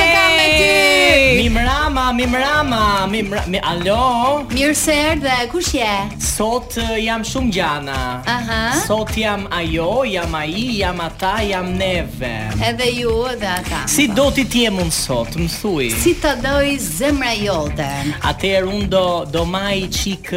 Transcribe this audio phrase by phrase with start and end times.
[2.22, 4.44] Mimrama, Mimra, mi, alo.
[4.54, 5.36] Mirë se erdhe.
[5.50, 5.90] Kush je?
[6.22, 7.96] Sot jam shumë gjana.
[8.30, 8.58] Aha.
[8.84, 12.30] Sot jam ajo, jam ai, jam ata, jam neve.
[12.68, 13.80] Edhe ju edhe ata.
[13.90, 15.88] Si do ti të jem unë sot, më thuaj.
[16.04, 17.90] Si ta doj zemra jote.
[18.30, 19.04] Atëherë unë do
[19.38, 20.30] do maj çik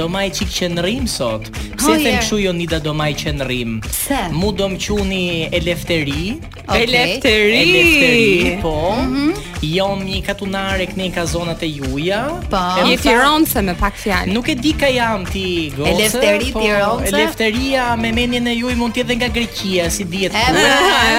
[0.00, 1.52] do maj çik qendrim sot.
[1.76, 3.82] Pse oh, them kshu Jonida do maj qendrim?
[3.84, 4.24] Pse?
[4.32, 5.20] Mu do më quni
[5.60, 6.38] Elefteri.
[6.64, 6.86] Okay.
[6.88, 7.60] Elefteri.
[7.60, 8.78] Elefteri, po.
[8.96, 12.20] Mm -hmm jam një katunare këne ka zonat e juja.
[12.50, 14.32] Po, e ronëse me pak fjalë.
[14.34, 15.90] Nuk e di ka jam ti gose.
[15.92, 17.08] Elefteri po, tironce.
[17.12, 20.36] Elefteria me menjen e juaj mund të jetë nga Greqia, si dihet.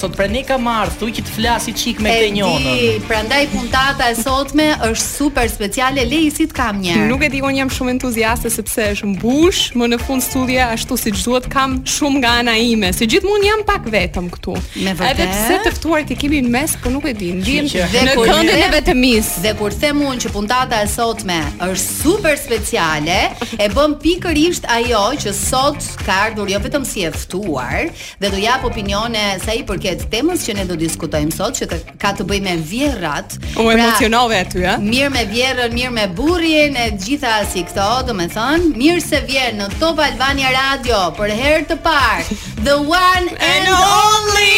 [0.01, 2.71] sot, pra ne ka marr thuj që të flasi çik me këtë njëna.
[2.73, 6.95] Edi, prandaj puntata e sotme është super speciale, lej si të kam një.
[7.09, 10.97] Nuk e di un jam shumë entuziaste sepse është mbush, më në fund studia ashtu
[10.99, 12.93] si duhet kam shumë nga ana ime.
[12.95, 14.53] Si gjithmonë jam pak vetëm këtu.
[14.83, 15.21] Me vërtet.
[15.21, 17.29] Edhe pse të ftuarit i kemi në mes, po nuk e di.
[17.37, 17.69] Ndjen
[18.07, 19.29] në këndin e vetëmis.
[19.45, 23.17] Dhe kur them unë që puntata e sotme është super speciale,
[23.55, 27.91] e bëm pikërisht ajo që sot ka ardhur jo vetëm si e ftuar,
[28.21, 31.69] dhe do jap opinione sa i përket temës që ne do diskutojmë sot, që
[32.01, 33.37] ka të bëjë me vjerrat.
[33.53, 34.73] U pra, emocionove aty, ëh?
[34.73, 34.83] Eh?
[34.89, 39.71] Mirë me vjerrën, mirë me burrin e gjitha si këto, domethënë, mirë se vjen në
[39.79, 42.39] Top Albania Radio për herë të parë.
[42.61, 44.49] The one and only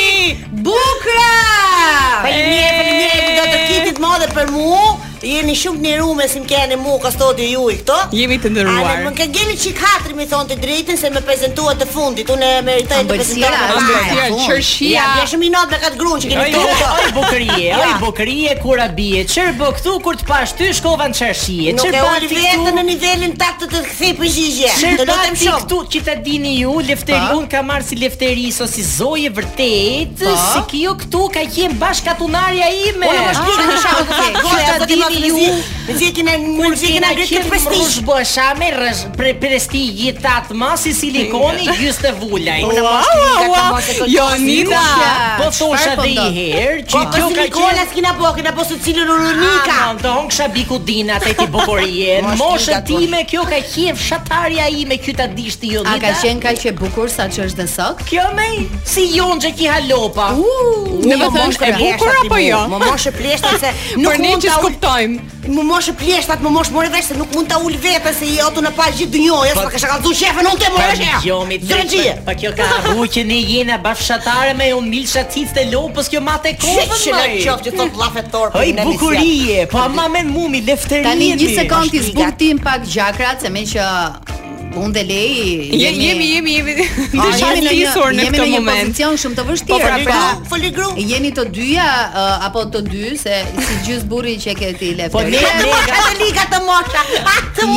[0.65, 1.39] Bukra!
[2.25, 4.75] Pa i mjefë, i do të kitit modet për mu,
[5.27, 7.95] jeni shumë të nderuar me simkën e mua kastoti ju i këto.
[8.15, 8.79] Jemi të nderuar.
[8.83, 12.29] Ale më ke gjeni çik hatri mi thonte drejtën se më prezantuat të fundit.
[12.33, 13.93] Unë e meritoj të prezantoj.
[14.09, 14.89] Ja, qershia.
[14.91, 16.87] Ja, jesh më nat me kat grua që keni këtu.
[17.03, 19.23] Oj bukurie, oj bukurie kur a bie.
[19.33, 21.77] Çer bë këtu kur të pash ty shkova në qershie.
[21.79, 24.73] Çer bë këtu në nivelin tak të të kthi për gjigje.
[24.83, 27.51] Do të them shumë këtu që ta dini ju, lefterun po.
[27.53, 30.17] ka marr si lefteri ose si zojë vërtet.
[30.25, 30.35] Po.
[30.49, 33.11] Si kjo këtu ka qenë bashkatunarja ime.
[33.11, 34.29] Unë vazhdoj të shaqoj.
[34.33, 35.55] Do të them ti ju.
[35.87, 37.79] Ne si kemë muzikë na gjetë të prestigj.
[37.79, 42.61] Mund të bësh ame rrez për prestigj i tat masi silikoni gjyste vulaj.
[42.67, 44.83] Unë mos kam Jo Nina.
[45.41, 48.53] Po thosha edhe një herë që po, po, kjo ka qenë as kina po, kina
[48.55, 49.73] po su cilën unika.
[49.75, 52.21] Ah, do honksha biku Dina te ti bukurie.
[52.41, 55.83] Moshën time kjo ka qenë fshatarja i me ta dish ti jo.
[55.83, 58.05] A ka qenë kaq e bukur sa është dhe sot?
[58.07, 58.47] Kjo me
[58.95, 60.31] si jonxhe ki halopa.
[61.03, 62.63] Ne vetëm e bukur apo jo?
[62.71, 64.53] Më moshë pleshtë se nuk mund
[64.83, 65.53] ta mbajmë.
[65.53, 68.27] Më mosh e pleshtat, më mosh more vesh, se nuk mund ta ul vetë se
[68.33, 71.25] i otu në pa gjithë dënjoj, as ta kisha kallzu shefën, unë ke morë shef.
[71.25, 71.59] Jo mi
[72.27, 76.55] Pa kjo ka buqë e jena bashatare me un milsha cicë të lopës kjo matë
[76.57, 76.95] kopën.
[77.03, 78.55] Çe na qoftë që thot llafetor.
[78.55, 81.03] Ai bukurie, po ama me mumi lefteri.
[81.03, 83.91] Tani një sekond i zbutim pak gjakrat se më që
[84.73, 85.33] Unë dhe lei
[85.77, 86.73] jemi jemi jemi jemi
[87.13, 88.49] të shalitur në këtë moment.
[88.49, 89.73] Jemi në një pozicion shumë të vështirë.
[89.73, 90.87] Po pra, pra, pra foli gru.
[91.11, 95.11] Jeni të dyja uh, apo të dy se si gjys burri që ke ti lefte.
[95.13, 97.03] Po ne ne ka të liga të mosha.
[97.53, 97.67] Të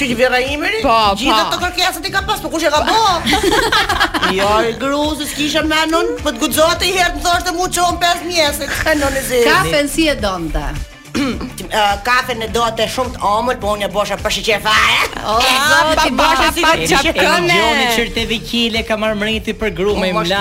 [0.00, 0.78] Ti vera imeri?
[0.80, 3.64] Po, po, gjithë ato kërkesat i ka pas, po kush e ka bë?
[4.38, 8.00] Jo, e gruzës kisha me anon, po të guxohet të herë të thoshte mu çon
[8.06, 8.72] 5 mjesit.
[8.86, 9.42] Kanon e zi.
[9.50, 10.64] Ka pensi e donte.
[12.06, 15.08] kafe në do të shumë të omull, po unë e bosha për shqe fare.
[15.20, 17.56] O, zoti, bosha pa për që këne.
[17.56, 20.40] E në gjoni të vikile, ka marë mërëti për gru, me mla.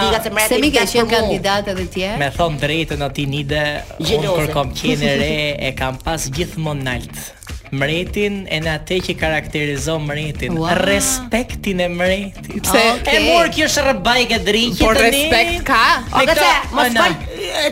[0.49, 3.65] Se mi ka qenë kandidatë edhe tjerë, Me thonë drejtë në ti nide,
[3.99, 5.33] unë kërkom qenë re,
[5.71, 7.29] e kam pas gjithmonë naltë
[7.71, 10.73] mretin e në atë që karakterizon mretin, wow.
[10.87, 12.49] respektin e mretit.
[12.65, 13.27] Pse ah, okay.
[13.29, 14.81] e mor kjo shërbaj ke drinjë tani?
[14.81, 15.83] Po respekt ka.
[16.19, 17.15] O gatë, mos fal.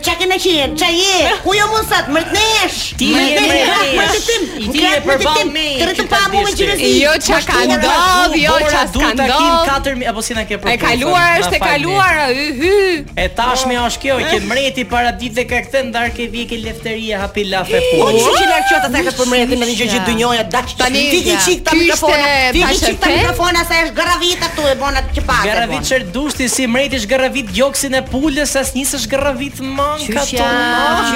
[0.06, 0.78] Çka kemë qenë?
[0.80, 1.18] Çka je?
[1.44, 2.78] Ku jam jo unë mretnesh?
[3.00, 4.70] Ti je mretnesh.
[4.70, 5.66] Ti je për vëmë.
[5.84, 6.92] Tërë të pa më gjërazi.
[7.04, 9.46] Jo çka ka ndodh, jo çka ka ndodh.
[9.72, 10.74] 4000 apo si na ke për.
[10.76, 12.80] E kaluar është e kaluar Hy hy.
[13.20, 17.80] E tashme është kjo që mreti para ditë ka kthen darkë vikë lefteria hapi lafe
[17.92, 18.10] po.
[18.10, 21.04] Po çka qoftë ata ka për mretin në një Gjithë dy njoja da që shumë
[21.14, 24.76] Ti që qik ta mikrofona Ti që qik ta mikrofona sa esh gëravit atu e
[24.82, 28.96] bonat që pak Gëravit që dushti si mrejt ish gëravit gjoksin e pullës as s'njës
[29.00, 30.54] ish gëravit mën ka të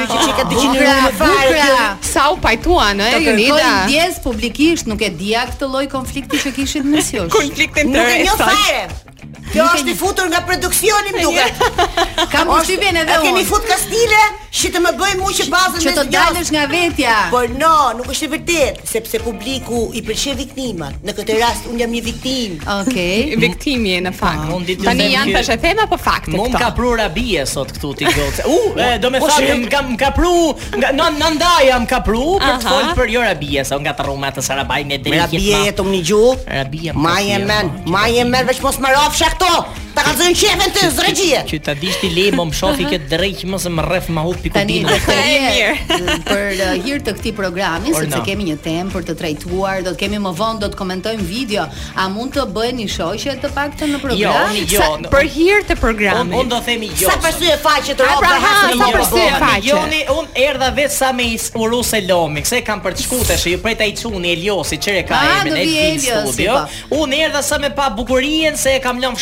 [0.09, 5.11] Që që të gjinë rrë Sa u pajtua në e njëda Të publikisht nuk e
[5.23, 9.11] dia këtë loj konflikti që kishit nësjosh Konflikti në tërë rrë e
[9.53, 11.83] Kjo është i futur nga produksioni më duke
[12.33, 14.21] Ka më shtë vene dhe unë E kemi fut kastile
[14.53, 18.07] stile të më bëjmë mu që bazën Shë të dalësh nga vetja Por no, nuk
[18.13, 22.53] është i vërtet Sepse publiku i pëlqen viktimat Në këtë rast unë jam një viktim
[22.71, 23.33] okay.
[23.43, 24.23] Viktimi në po.
[24.23, 27.73] fakt Tani janë tash e thema për po fakt Më më ka pru rabie sot
[27.77, 30.33] këtu t'i gjotë U, uh, do me oh, më oh, ka pru
[30.81, 34.09] Në në ndaj jam ka pru Për të folur për jo rabie Sa nga ka
[34.37, 39.42] të sarabaj me dhe Rabie e të më një Rabie e më një gjuh më
[39.43, 39.79] këto.
[39.93, 41.39] Ta ka zënë shefën të zregjie.
[41.51, 44.87] Që ta dish ti le më shofi këtë drejt më së mrref më hut pikutin.
[44.87, 45.99] Tani mirë.
[46.25, 49.99] Për uh, hir të këtij programi, sepse kemi një temë për të trajtuar, do të
[50.01, 51.67] kemi më vonë do të komentojmë video.
[52.01, 54.57] A mund të bëheni shoqe të paktën në jo, program?
[54.63, 54.87] Jo, jo.
[55.13, 56.39] Për hir të programit.
[56.41, 57.13] Unë do themi jo.
[57.13, 59.51] Sa e faqe të rrobave hasin një rrobë.
[59.67, 61.29] Joni, unë erdha vetë sa me
[61.67, 62.41] urusë lomi.
[62.47, 65.69] Kse kam për të shkuteshi, ju prej ta i quni Eliosi, qere ka emin e
[66.01, 66.59] të studio.
[66.89, 67.05] Po.
[67.05, 69.21] Unë erdha sa me pa bukurien se kam lëmë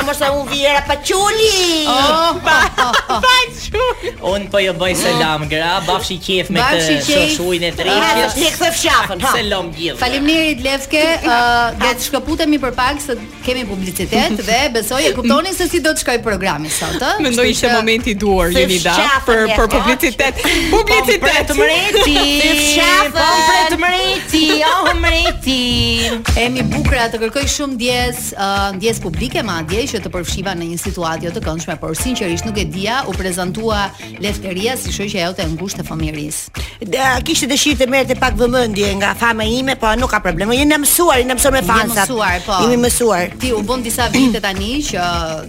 [0.00, 1.48] të mos e un vjera pa çuli.
[1.92, 2.58] Oh, pa
[3.64, 4.12] çuli.
[4.32, 8.22] Un po ja jo bëj selam gra, bafshi qejf me të shoshujin e drejtës.
[8.22, 9.34] Ja, ti kthe fshafën, ha.
[9.36, 9.98] Selam gjithë.
[10.00, 15.66] Faleminderit Levke, uh, do shkëputemi për pak se kemi publicitet dhe besoj e kuptoni se
[15.68, 17.20] si do të shkoj programi sot, ë.
[17.24, 18.94] Mendoj ishte momenti i duhur jeni da
[19.26, 20.42] për për publicitet.
[20.70, 22.76] Publicitet po, të mreti.
[23.14, 25.60] Po të mreti, oh mreti.
[26.40, 28.22] Emi bukra të kërkoj shumë ndjes,
[28.76, 32.58] ndjes publike madje që të përfshiva në një situatë jo të këndshme, por sinqerisht nuk
[32.62, 33.86] e dia, u prezantua
[34.20, 36.42] lefteria si shoqja jote e ngushtë e familjes.
[37.24, 40.52] Kishte dëshirë të merrte pak vëmendje nga fama ime, po nuk ka problem.
[40.56, 42.04] Jeni mësuar, jeni mësuar me fansat.
[42.10, 42.62] Jeni mësuar, po.
[42.66, 45.04] Jeni mësuar ti u bën disa vite tani që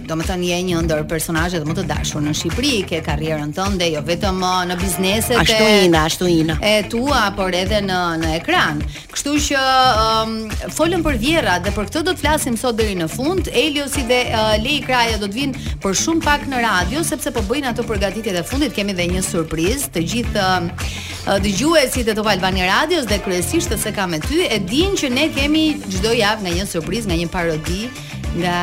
[0.06, 4.42] domethënë je një ndër personazhet më të dashur në Shqipëri, ke karrierën tënde jo vetëm
[4.42, 6.56] uh, në bizneset ashtu ina, ashtu ina.
[6.62, 8.80] e tua, por edhe në në ekran.
[9.12, 9.62] Kështu që
[10.02, 10.34] um,
[10.76, 13.48] folëm për vjerrat dhe për këtë do të flasim sot deri në fund.
[13.52, 17.44] Eliosi dhe uh, Lei Kraja do të vinë për shumë pak në radio sepse po
[17.48, 22.16] bëjnë ato përgatitjet e fundit, kemi dhe një surprizë të gjithë um, uh, dëgjuesit e
[22.18, 25.64] Top Albani Radios dhe kryesisht se kam me ty, e dinë që ne kemi
[25.96, 27.88] çdo javë nga një surprizë, nga një parodi ti
[28.32, 28.56] nga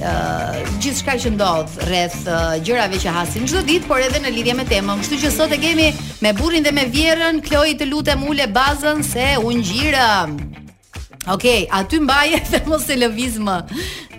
[0.00, 4.54] uh, gjithçka që ndodh rreth uh, gjërave që hasim çdo ditë, por edhe në lidhje
[4.56, 5.00] me temën.
[5.02, 5.90] Kështu që sot e kemi
[6.24, 10.40] me burrin dhe me vjerrën, Kloi të lutem ule bazën se u ngjirëm.
[11.24, 13.54] Okej, okay, aty mbaje dhe mos e lëviz më.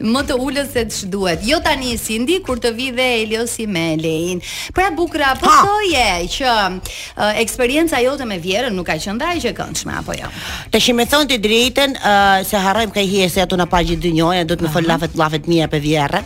[0.10, 1.44] Më të ulës se ç duhet.
[1.46, 4.42] Jo tani Cindy kur të vi dhe Eliosi me Lein.
[4.74, 9.54] Pra bukra, po thoje që uh, eksperjenca jote me Vjerën nuk ka qenë dha që
[9.58, 10.32] këndshme apo jo.
[10.74, 14.44] Të më thon ti drejtën uh, se harrojmë kë hije se ato na dy dynjoja,
[14.50, 16.26] do të më fol lafet lafet mia për Vjerën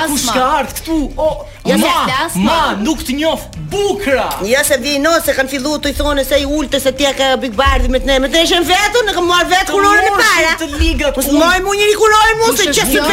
[0.10, 1.00] kush ka ardh këtu?
[1.16, 1.30] O
[1.66, 2.36] Ja se flas.
[2.38, 3.42] Ma, ma nuk të njoh
[3.74, 4.28] bukra.
[4.46, 7.08] Ja se vi në se kanë filluar të i thonë se i ultë se ti
[7.10, 10.06] e ke Big Bardi me ne, me të shën vetën, ne kemi marr vetë kurorën
[10.12, 10.52] e para.
[10.62, 11.18] Të ligat.
[11.18, 13.04] Po s'moj më njëri kurorën mua se që si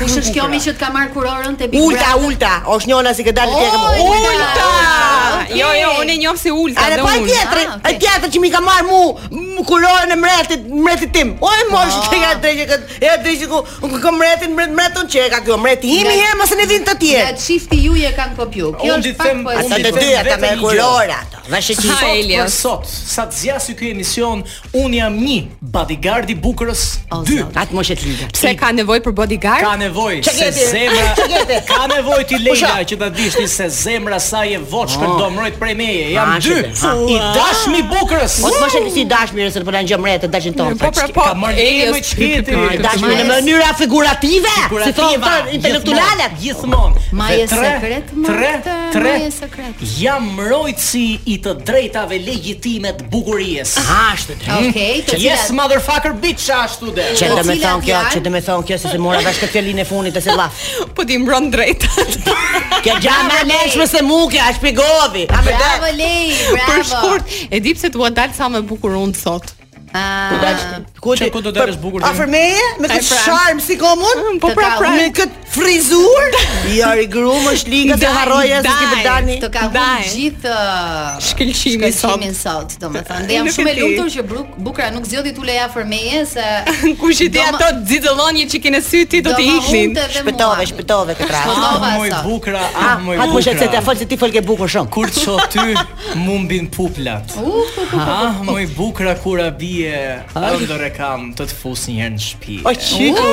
[0.00, 1.90] Kush është kjo mi që të ka marr kurorën te Big Bardi?
[1.90, 2.52] Ulta, ulta.
[2.76, 4.70] Osh njëna si që dalë ti e ke Ulta.
[5.56, 7.08] Jo, jo, unë njoh se ulta do.
[7.10, 11.32] Ai tjetri, ai ah, tjetër që mi ka marr mu kurorën e mretit, mretit tim.
[11.42, 11.58] O ah.
[11.60, 15.24] e mosh ti ja drejtë që e drejtë që ku kam mretin, mret mreton që
[15.26, 17.24] e ka kjo mreti im i hem ose ne vin të tjerë.
[17.32, 18.72] Ja çifti ju je kanë kopju.
[18.72, 19.54] Po Kjo është pak po.
[19.56, 21.38] Ata të dy ata me kurora ato.
[21.50, 22.40] Vashë që sot Elios.
[22.40, 24.44] për sot, sa të zgjasë ky emision,
[24.82, 25.38] un jam një
[25.74, 27.46] bodyguard i bukurës 2.
[27.58, 28.28] Atë moshet lidhë.
[28.36, 29.64] Pse ka nevojë për bodyguard?
[29.64, 31.14] Ka nevojë se zemra.
[31.72, 35.30] ka nevojë ti Leila po, që ta dish ti se zemra saj e voçkër do
[35.34, 36.12] mrojt prej meje.
[36.14, 36.60] Jam 2.
[37.14, 38.38] I dashmi bukurës.
[38.44, 40.78] Mos moshet ti dashmi nëse po lan ngjem rreth të dashin ton.
[40.78, 41.26] Po pra po.
[41.34, 41.52] po.
[41.56, 42.54] Elios çhiti.
[42.86, 44.52] Dashmi në mënyra figurative.
[44.86, 46.32] Si thonë intelektualet.
[46.44, 46.98] Gjithmonë.
[47.22, 49.12] Majestë tre, tre.
[50.00, 53.84] Jam mbrojtësi i të drejtave legjitime të bukurisë.
[53.86, 58.00] Ha, është të Okej, të Yes motherfucker bitch ashtu të Çe do të thon kjo,
[58.14, 60.48] çe do të thon kjo se se mora bashkë këtë linë fundit të sella.
[60.96, 61.94] Po ti mbron drejtë.
[62.84, 66.66] Kjo gjallë më lesh më se muke, kjo është Bravo Lei, bravo.
[66.68, 69.54] Për shkurt, e di pse tu u dal sa më bukur unë sot.
[69.92, 72.04] Ah, kujt kujt do të dalësh bukur.
[72.06, 73.64] Afër meje me kët charm pra?
[73.64, 74.90] si komun, po pra, pra.
[74.94, 76.36] me kët frizur.
[76.70, 79.38] Ja i grum është liga të harroja se ti vdani.
[79.42, 83.26] Të ka vënë gjithë uh, shkëlqimin sot, sot domethënë.
[83.26, 84.24] Dhe jam shumë e lumtur që
[84.68, 86.46] bukra nuk zgjodhi tu leja afër meje se
[87.02, 89.96] kush i di ato xixollonjit që kanë sy ti do të ikin.
[90.20, 91.50] Shpëtove, shpëtove këtë rast.
[91.50, 93.18] Po moj bukra, ah moj bukra.
[93.18, 94.92] Ah, ha kush e çet afër se ti fol ke bukur shumë.
[94.94, 95.74] Kur çot ty
[96.22, 97.34] mumbin puplat.
[97.90, 98.44] Ah uh.
[98.52, 102.22] moj bukra kur a bi je ëndër e kam të të fus një herë në
[102.26, 102.56] shtëpi.
[102.68, 103.26] O çiku.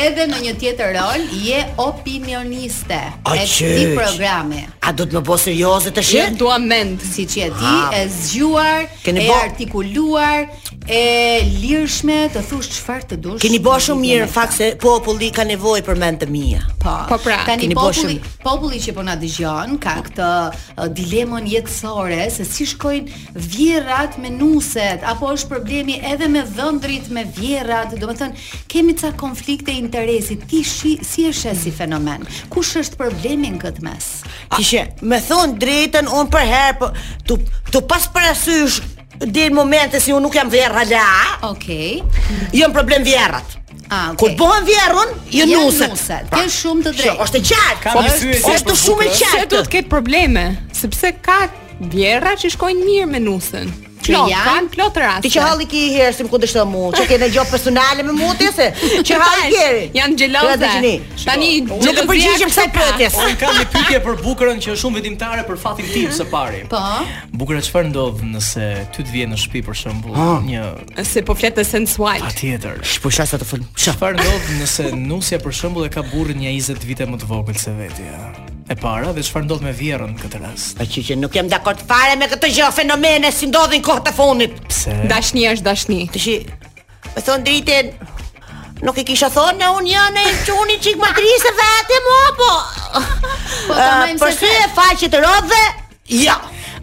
[0.00, 4.64] edhe në një tjetër rol, je opinioniste e këtij programi.
[4.86, 6.12] A do të më bësh serioze tash?
[6.16, 10.50] Je dua mend siç je ti, e zgjuar, e artikuluar,
[10.88, 13.40] e lirshme të thush çfarë të dush.
[13.42, 16.60] Keni bërë shumë mirë fakt se populli ka nevojë për mend të mia.
[16.82, 16.92] Po.
[17.10, 18.34] Po pra, tani keni populli, shumë...
[18.44, 20.04] populli që po na dëgjon ka po.
[20.06, 26.44] këtë uh, dilemën jetësore se si shkojnë vjerrat me nuset apo është problemi edhe me
[26.52, 30.38] dhëndrit me vjerrat, domethënë kemi ca konflikte interesi.
[30.44, 32.22] Ti shi, si e sheh si fenomen?
[32.54, 34.12] Kush është problemi në këtë mes?
[34.54, 36.94] Kishë, më thon drejtën, un për herë po
[37.26, 37.40] tu
[37.74, 41.46] tu pas parasysh dhe në momente si unë nuk jam vjerë Okej.
[41.48, 41.68] Ok
[42.54, 43.54] jo Jënë problem vjerrat
[43.88, 44.16] Ah, okay.
[44.32, 45.92] Kur bëhen vjerrën, jë nuset
[46.26, 49.60] pra, Ke shumë të drejtë Është të qatë Ka Oshtë të shumë të qatë do
[49.68, 50.44] të ketë probleme,
[50.74, 51.38] të ka
[51.86, 53.70] Oshtë që shkojnë mirë me nusën
[54.12, 54.48] plot, që janë.
[54.48, 55.26] Kanë plot raste.
[55.26, 58.30] Ti që halli ki herë sim ku dështë mu, që kene gjopë personale me mu
[58.38, 58.68] të
[59.02, 59.84] që halli kjeri.
[59.96, 60.72] Janë gjelote.
[61.22, 63.18] Tani, gjelozia të e përgjishim kësaj pëtjes.
[63.24, 66.62] Unë kam një pykje për bukërën që shumë vidimtare për fatin tim se pari.
[66.72, 66.80] Po?
[67.36, 70.66] Bukërë që farë ndodhë nëse ty të vjenë në shpi për shëmbu një...
[71.06, 72.20] Se po fletë sensual.
[72.24, 72.82] Pa tjetër.
[72.86, 73.70] Shpo shasë atë fëllë.
[73.86, 77.30] Që farë ndodhë nëse nusja për shëmbu dhe ka burë një 20 vite më të
[77.32, 78.30] vogël se vetja
[78.70, 80.72] e para dhe çfarë ndodh me vjerrën në këtë rast.
[80.80, 84.56] Paqë që nuk jam dakord fare me këtë gjë fenomene si ndodhin kohë të fundit.
[84.70, 84.94] Pse?
[85.10, 85.98] Dashni është dashni.
[86.16, 86.34] Të shi.
[87.16, 87.92] Me thon dritën
[88.84, 91.68] Nuk e kisha thonë në unë janë e që unë i qikë më trisë dhe
[91.76, 92.48] atë e mua, po...
[93.70, 94.18] Po të më se të...
[94.20, 95.62] Përshy e faqë rodhe,
[96.20, 96.34] ja!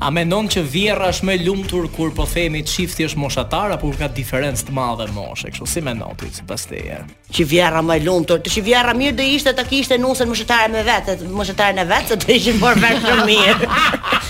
[0.01, 4.07] A mendon që vjerra është më lumtur kur po themi çifti është moshatar apo ka
[4.09, 6.97] diferencë të madhe moshë, kështu si mendon ti sipas teje?
[7.33, 8.63] Që vjerra më lumtur, të që
[8.97, 12.59] mirë do ishte ta kishte nusën moshatare me vetë, moshatare në vetë, se të ishin
[12.62, 13.69] por vetë shumë mirë.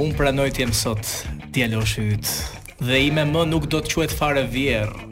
[0.02, 1.13] Unë pranoj të jemë sot,
[1.56, 2.34] djelosh ytë.
[2.86, 5.08] Dhe ime më nuk do të quet fare vjerë.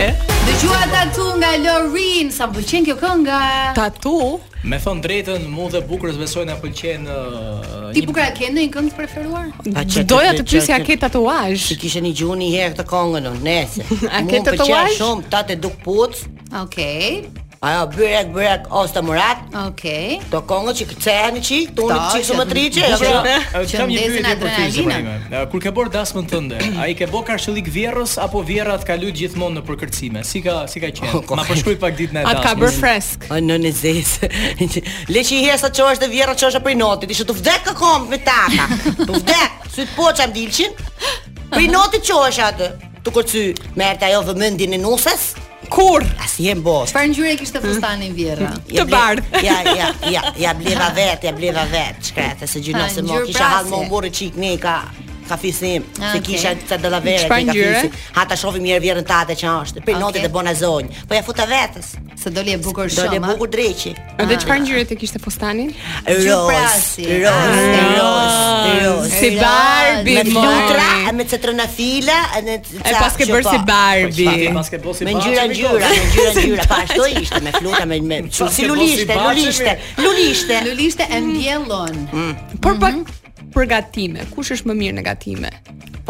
[0.47, 1.03] Dëgjua ta
[1.41, 3.41] nga Lorin sa pëlqen kjo këngë.
[3.79, 3.89] Ta
[4.63, 7.63] Me thon drejtën, mu dhe bukurës besojnë apo qen uh,
[7.97, 9.49] Ti bukra ke ndonjë këngë preferuar?
[9.65, 11.65] Doja të pyesja ke tatuazh.
[11.73, 13.87] Ti kishe një gjuni herë të këngën, nëse.
[14.15, 14.99] A ke tatuazh?
[15.01, 16.19] Shumë tatë duk puc.
[16.51, 16.59] Okej.
[16.67, 19.37] Okay ajo byrek byrek ose murat.
[19.69, 20.17] Okej.
[20.17, 20.33] Okay.
[20.33, 22.87] Do kongë që kthehemi çik, tonë çik shumë triçe.
[23.77, 25.11] Kam një pyetje për Fizin.
[25.53, 29.59] Kur ke bër dasmën tënde, ai ke bërë karshëllik vjerrës apo vjerra të kaloj gjithmonë
[29.61, 30.23] në përkërcime?
[30.25, 31.13] Si ka si ka qenë?
[31.19, 31.35] Okay.
[31.37, 32.41] Oh, Ma përshkruaj pak ditën e dasmës.
[32.41, 33.29] Atë ka bër fresk.
[33.29, 34.15] Ai në nezes.
[35.13, 38.23] Le që i hesa çosh të vjerra çosh për notit, ishte të vdek kokom me
[38.25, 38.71] tata.
[39.03, 40.73] Të vdek, sy të poça dilçin.
[41.53, 42.73] Për notit çosh atë.
[43.05, 43.47] Tu kërcy,
[43.81, 45.29] merrte ajo vëmendjen e nuses.
[45.71, 46.05] Kur?
[46.25, 46.91] Asi i hem bosh.
[46.93, 48.49] Çfarë ngjyre kishte fustani i vjerrë?
[48.73, 49.43] Të bardhë.
[49.47, 52.03] Ja, ja, ja, ja bleva vet, ja bleva vet.
[52.11, 54.79] Çka the se gjinosë mo kisha hall më burrë çik ka
[55.31, 55.53] ka okay.
[55.53, 57.93] se kisha ca dallavere ti kafisim.
[58.17, 60.89] Ha ta shohim mirë vjerën tatë që është, për notë notet bëna zonj.
[61.09, 61.93] Po ja futa vetës.
[62.23, 63.07] Se doli e bukur shumë.
[63.07, 63.93] Doli e bukur dreqi.
[64.19, 64.43] A dhe ah.
[64.43, 65.71] çfarë ngjyre te kishte fustanin?
[66.01, 66.11] Ah.
[66.27, 67.07] Rose.
[68.01, 69.13] Rose.
[69.15, 70.19] Si Barbie.
[70.19, 72.85] Me lutra, me citronafila, me ca.
[72.91, 74.27] E paske bër si Barbie.
[74.27, 75.15] Po, me paske bosi Barbie.
[75.15, 79.17] Me ngjyra ngjyra, me ngjyra ngjyra, pa ashtu ishte me fluta me me si lulishte,
[79.29, 79.73] lulishte,
[80.05, 80.61] lulishte.
[80.69, 81.93] Luliste e mbjellon.
[82.13, 82.33] Mm.
[82.63, 83.19] Por pak po, mhm
[83.55, 84.27] për gatime.
[84.35, 85.51] Kush është më mirë në gatime?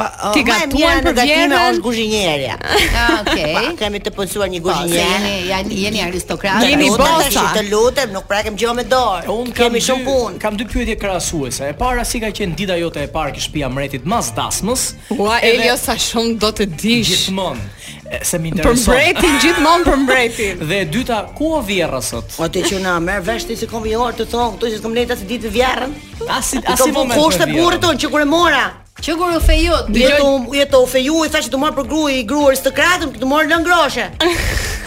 [0.00, 2.54] Pa, ti gatuan për gatime është kuzhinierja.
[2.56, 3.42] Ah, okej.
[3.42, 3.54] Okay.
[3.56, 5.08] Pa, kemi të punuar një kuzhinier.
[5.10, 6.70] Po, jeni jeni, jeni aristokratë.
[6.70, 7.46] Jeni bosha.
[7.58, 9.28] Të lutem, nuk pra gjë me dorë.
[9.34, 10.40] Un kemi shumë punë.
[10.40, 11.68] Kam dy pyetje krahasuese.
[11.68, 13.68] E para si ka qenë dita jote e parë ke shtëpia
[14.10, 14.82] mas dasmës
[15.18, 17.12] Ua, Elio sa shumë do të dish.
[17.12, 17.68] Gjithmonë
[18.22, 18.84] se më intereson.
[18.84, 20.60] Për mbretin gjithmonë për mbretin.
[20.70, 22.34] dhe e dyta, ku o vjerra sot?
[22.42, 25.16] O ti që na merr vesh ti si komvjor të thon, këtu që kam leta
[25.18, 25.94] se ditë vjerrën.
[26.36, 28.66] Asi asi po kushte burrit që kur e mora.
[29.00, 32.24] Që kur u feju, jetu jetu u feju, i thashë të marr për gruaj i
[32.32, 34.10] gruar stokratëm, të marr lëngroshe.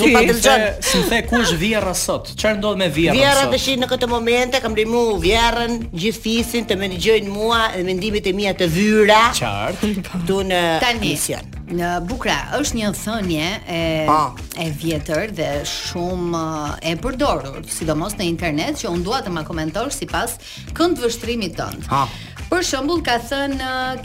[0.00, 0.62] nuk pa dëgjon.
[0.82, 2.32] Si the kush vjerra sot?
[2.38, 3.18] Çfarë ndodh me vjerrën?
[3.18, 7.66] Vjerra tash në këtë moment e kam rimu vjerrën, gjithë fisin të më dëgjojnë mua
[7.74, 9.92] dhe mendimet e mia të vyra Qartë.
[10.06, 10.62] Ktu në
[11.02, 11.52] mision.
[11.66, 14.20] Në Bukra është një thënie e pa.
[14.30, 14.48] Po.
[14.62, 16.44] e vjetër dhe shumë
[16.92, 20.38] e përdorur, sidomos në internet që unë dua të ma komentosh sipas
[20.78, 21.90] këndvështrimit tënd.
[21.90, 22.04] Ha.
[22.50, 23.54] Për shembull ka thën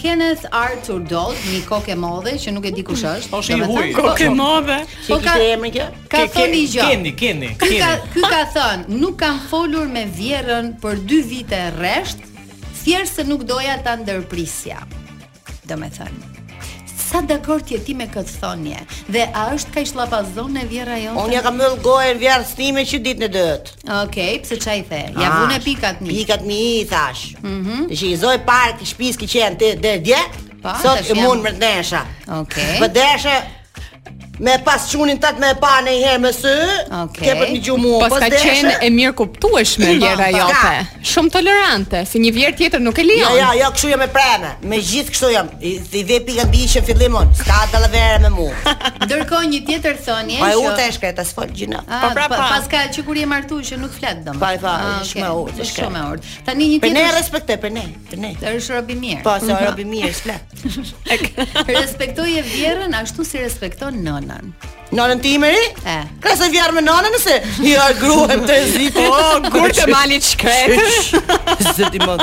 [0.02, 3.30] Kenneth Arthur Dodd, një kokë e madhe që nuk e di kush është.
[3.30, 3.60] Është po, po, po.
[3.60, 3.92] një huaj.
[4.00, 4.80] Kokë e madhe.
[5.10, 5.86] Po ka emrin kjo?
[6.12, 6.88] Ka thënë i gjatë.
[6.90, 7.80] Keni, keni, keni.
[7.82, 12.26] Ka ky ka thën, nuk kam folur me vjerrën për 2 vite rresht,
[12.82, 14.82] thjesht se nuk doja ta ndërprisja.
[15.70, 16.31] Domethënë
[17.12, 18.80] sa dakord je ti me këtë thonje?
[19.12, 21.20] Dhe a është kaq llapazon e vjerra jote?
[21.26, 23.72] Unë ja kam mbyll gojën vjerr stime që ditën e dyt.
[23.84, 25.02] Okej, okay, pse çai the?
[25.20, 26.14] Ja vune pikat mi.
[26.22, 27.36] Pikat mi i thash.
[27.42, 27.56] Mhm.
[27.62, 30.22] Mm Dhe i zoj park shtëpis që janë te dje.
[30.82, 32.06] Sot e mund mërtnesha.
[32.40, 32.78] Okej.
[32.78, 32.78] Okay.
[32.80, 33.60] Po
[34.42, 36.54] me pas çunin tat me pa në një herë më së.
[37.00, 37.30] Okay.
[37.30, 37.92] Ke për një gjumë.
[38.10, 40.72] Pas ka qenë e mirë kuptueshme gjëra jote.
[41.12, 43.30] Shumë tolerante, si një vjer tjetër nuk e lejon.
[43.30, 44.52] Jo, jo, jo, kështu jam e prane.
[44.72, 45.52] Me gjithë kështu jam.
[45.62, 45.76] I
[46.08, 47.30] dhe pika mbi që fillim on.
[47.42, 48.76] Ka vera me mua.
[49.12, 50.40] Dërkoj një tjetër thonie.
[50.42, 51.84] Po u tash kret asfal gjina.
[51.88, 52.42] Ah, po pra pa.
[52.58, 54.40] Pas ka që kur je martuaj që nuk flet dom.
[54.42, 54.76] Po i fa,
[55.10, 56.32] shumë urt, shumë urt.
[56.48, 56.98] Tani një tjetër.
[56.98, 58.34] Ne respektoj për ne, për ne.
[58.42, 59.22] Të rish robi mirë.
[59.26, 60.60] Po, se robi mirë, flet.
[61.82, 64.54] Respektoj e vjerën ashtu si respekton nën nënën.
[64.92, 65.60] Nënën ti meri?
[65.88, 66.04] Eh.
[66.22, 67.36] Kresa vjarë me nënën nëse?
[67.66, 70.88] Ja, gruhem të zi, po, oh, kur të mali të shkretë.
[71.78, 72.18] Zëti më...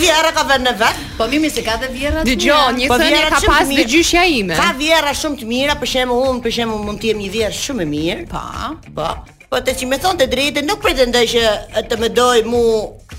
[0.00, 1.06] Vjera ka vënë në vetë.
[1.18, 2.78] Po mi mi se ka dhe vjera të Dijon, mira.
[2.78, 4.56] një po thënë ka pas dhe gjyshja ime.
[4.58, 7.58] Ka vjera shumë të mira, për shemë unë, për shemë mund të jem një vjera
[7.62, 8.26] shumë e mirë.
[8.32, 8.44] Pa.
[8.88, 8.88] Pa.
[8.96, 9.46] Po.
[9.52, 11.46] po të që thon thonë të drejtë, nuk pretendoj që
[11.92, 12.64] të më doj mu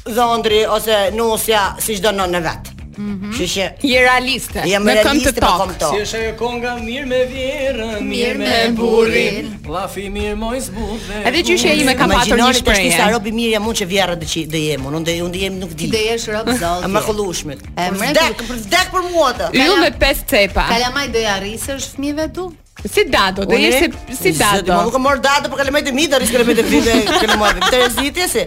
[0.09, 2.51] dhondri ose nosja si shdo në vet.
[2.51, 2.75] vetë.
[2.99, 3.33] -hmm.
[3.33, 4.63] Kështu që je realiste.
[4.69, 5.93] Jam me të po tok.
[5.93, 9.49] Si është ajo konga mirë me vjerrën, mirë, me burrin.
[9.69, 11.11] Llafi mirë mos but.
[11.23, 12.93] Edhe që është ai me kam patur një shpresë.
[12.93, 15.43] të tash robi mirë jam unë që vjerrë do që do jem unë, unë do
[15.45, 15.91] jem nuk di.
[15.95, 16.85] Do jesh rob zot.
[16.87, 17.59] Ëm mrekullueshme.
[17.87, 19.51] Ëm vdek, vdek për mua atë.
[19.57, 20.65] Ju me pesë cepa.
[20.73, 22.49] Kalamaj do ja rrisësh fëmijëve tu?
[22.79, 24.71] Si dado, do jesh si dado.
[24.71, 27.49] Do të më mor dado për kalamaj të mi, do rrisë kalamaj të fritë, kalamaj
[27.59, 28.37] të rrezitjes.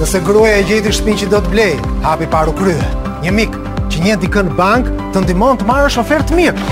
[0.00, 2.76] nëse gruaja e gjeti shtëpinë që do të blej, hapi paru krye.
[3.22, 3.54] Një mik
[3.92, 6.66] që një dikën bank të ndihmon të marrësh ofertë mirë.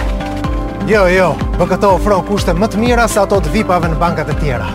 [0.90, 4.36] Jo, jo, BKT ofron kushte më të mira se ato të VIP-ave në bankat e
[4.42, 4.68] tjera.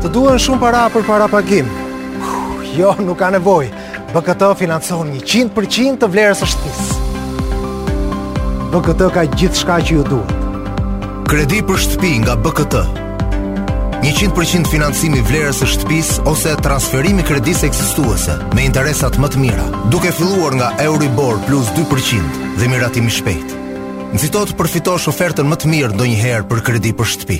[0.00, 1.68] Të duhen shumë para për para pagim.
[2.78, 3.72] Jo, nuk ka nevojë.
[4.14, 7.02] BKT financon 100% të vlerës së shtëpisë.
[8.72, 10.78] BKT ka gjithçka që ju duhet.
[11.28, 13.04] Kredi për shtëpi nga BKT.
[14.02, 19.64] 100% financim i vlerës së shtëpisë ose transferimi kredisë ekzistuese me interesat më të mira,
[19.92, 23.62] duke filluar nga Euribor plus 2% dhe miratimi i shpejtë.
[24.16, 27.38] Nxito të përfitosh ofertën më të mirë ndonjëherë për kredi për shtëpi.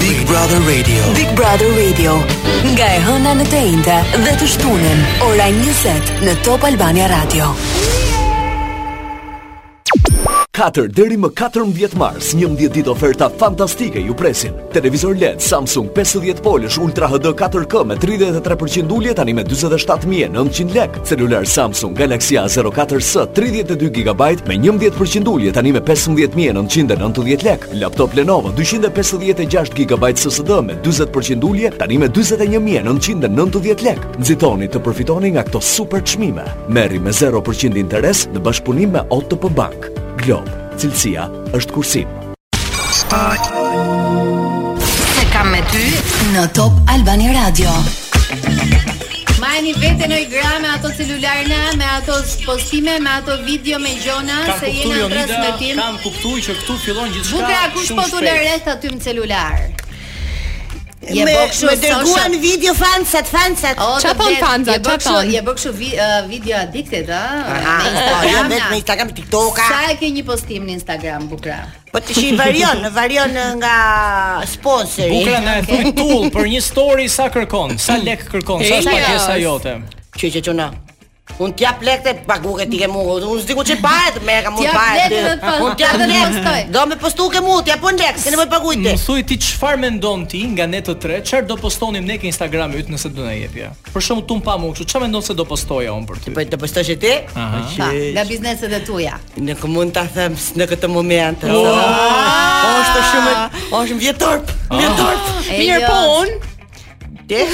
[0.00, 1.02] Big Brother Radio.
[1.18, 2.18] Big Brother Radio.
[2.72, 7.52] Nga e hëna në të njëjtën dhe të shtunën, ora 20 në Top Albania Radio.
[10.58, 14.52] 4 deri më 14 mars, 11 ditë oferta fantastike ju presin.
[14.74, 20.98] Televizor LED Samsung 50 polësh Ultra HD 4K me 33% ulje tani me 47900 lek.
[21.08, 27.64] Celular Samsung Galaxy A04s 32 GB me 11% ulje tani me 15990 lek.
[27.72, 34.04] Laptop Lenovo 256 GB SSD me 40% ulje tani me 41990 lek.
[34.20, 36.44] Nxitoni të përfitoni nga këto super çmime.
[36.68, 39.92] Merri me 0% interes në bashkëpunim me OTP Bank.
[40.20, 40.44] Glob,
[40.76, 41.24] cilësia
[41.56, 42.10] është kursim.
[44.86, 45.84] Se kam me ty
[46.34, 47.72] në Top Albani Radio.
[49.42, 53.94] Majni vete në i gra me ato celularna, me ato postime, me ato video me
[54.04, 55.80] gjona, se jena në transmitim.
[55.80, 57.72] Kam kuptu që këtu fillon gjithë shka shumë po shpejt.
[57.72, 59.88] Bukra, kush po të rreth aty më celular?
[61.10, 63.80] Je bëk kështu me dërguan video fansat fansat.
[64.02, 65.14] Çfarë po fansat, ço po.
[65.26, 67.22] Je bëk uh, video addicted, a?
[67.42, 69.58] Në po, jo, me me Instagram me TikTok.
[69.58, 71.58] Sa e ke një postim në Instagram bukra.
[71.90, 73.74] Po ti shi varion, varion nga
[74.46, 75.10] sponsori.
[75.16, 79.56] Bukra na e tull për një story sa kërkon, sa lek kërkon, sa pjesa jo.
[79.58, 79.76] jote.
[80.18, 80.70] Që që çona.
[81.38, 83.14] Un ti aplekte pa gugë ti ke mua.
[83.24, 85.12] Un s'di ku çe bahet, me ka mund bahet.
[85.62, 88.76] Un ti atë nuk Do me postu ke mua, ti apo nxeks, ke nevojë paguaj
[88.82, 92.26] Më thuj ti çfarë mendon ti nga ne të tre, çfarë do postonim ne ke
[92.28, 93.54] Instagrami yt nëse do na jep
[93.94, 96.34] Për shembull, tu mpa mua, çfarë mendon se do postoja un për ty?
[96.36, 97.14] Po postosh ti?
[97.38, 97.62] Aha.
[97.78, 99.16] Po, nga bizneset e tua.
[99.38, 101.48] Ne ku mund ta them në këtë moment.
[101.48, 101.74] Oh!
[102.60, 103.34] Po, është shumë,
[103.70, 104.44] po, është vjetor.
[104.68, 104.78] Ah.
[104.80, 105.20] Vjetor.
[105.48, 106.16] Mirë po jo.
[106.22, 106.50] un,
[107.32, 107.46] Te Te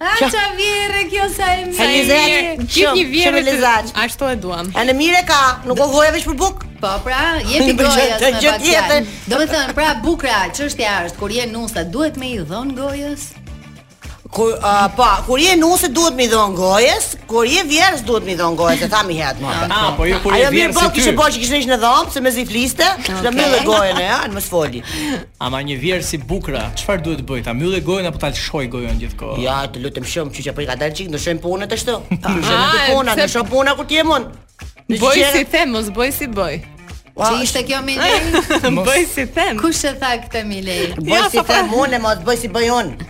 [0.02, 1.78] A që vjerë kjo sa e mirë.
[1.78, 2.60] Sa e
[2.98, 3.56] një vjerë.
[4.04, 4.72] Ashtu e duan.
[4.74, 6.72] E në mirë ka, nuk o goja vesh për bukë?
[6.82, 9.12] Po, pra, jepi gojës me bakjan.
[9.30, 13.30] Do me thënë, pra, bukra, qështja është, kur je nusa, duhet me i dhonë gojës?
[14.30, 14.60] Kur uh,
[14.92, 18.56] pa, po, kur je nuse duhet mi dhon gojes, kur je vjerz duhet mi dhon
[18.58, 19.70] gojes, e thami mi më.
[19.72, 20.48] Ah, po jo kur je vjerz.
[20.48, 23.22] Ai mirë bosh kishe bosh kishte nisë në dhom, se mezi fliste, okay.
[23.24, 24.82] të mbyllë gojen e an, mos foli.
[25.48, 27.44] Ama një vjerz si bukra, çfarë duhet bëj?
[27.48, 29.40] Ta mbyllë gojen apo ta lshoj gojen gjithkohë?
[29.48, 31.96] Ja, të lutem shumë, çuçi apo i ka dalë çik, do shojm punën ashtu.
[32.12, 34.40] Do shojm punën, do shoj punën ku ti e mund.
[34.98, 36.60] Boj si them, mos boj si boj.
[37.18, 38.18] Wow, Ti ishte kjo Milei?
[38.76, 39.58] Mos bëj si them.
[39.58, 40.92] Kush e tha këtë Milei?
[41.00, 43.07] Bëj ja, jo, si po- them unë, mos bëj si bëj unë.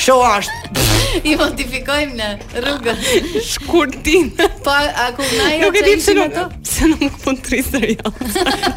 [0.00, 0.86] Kjo është.
[1.26, 2.26] I modifikojmë në
[2.62, 3.00] rrugën.
[3.42, 4.28] Shkurtin.
[4.62, 5.62] Po a kuptoj ajo?
[5.64, 8.12] Nuk e di pse nuk pse nuk pun trisë ja.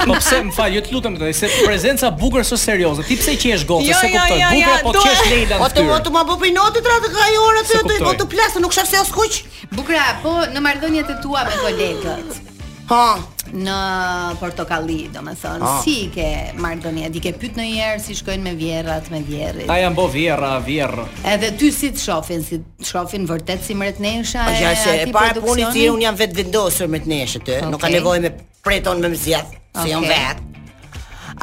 [0.01, 3.05] Po pse më fal, ju jo të lutem këtë, se prezenca bukur është serioze.
[3.09, 4.41] Ti pse qesh gotë, jo, se jo, kuptoj.
[4.41, 5.03] Jo, bukur apo po do...
[5.05, 5.59] qesh Leila.
[5.63, 8.15] Po të mo të më bë pi notë tra të kaj orë të të po
[8.23, 9.39] të plasë, nuk shaf se kuq.
[9.77, 12.41] Bukra, po në marrëdhëniet të tua me kolegët.
[12.89, 13.05] Ha
[13.53, 15.79] në portokalli, do më ah.
[15.83, 19.67] si ke mardoni, di ke pyt në jërë, si shkojnë me vjerat, me vjerit.
[19.69, 21.03] Ta janë bo vjera, vjerr.
[21.33, 25.11] Edhe ty si të shofin, si të shofin vërtet si mretnesha e ati produksionit?
[25.11, 27.71] E parë puni unë janë vetë vendosër më retneshe të, okay.
[27.75, 28.33] nuk ka nevoj me
[28.65, 29.93] preton me mëzjet, se si okay.
[29.93, 30.49] janë vetë.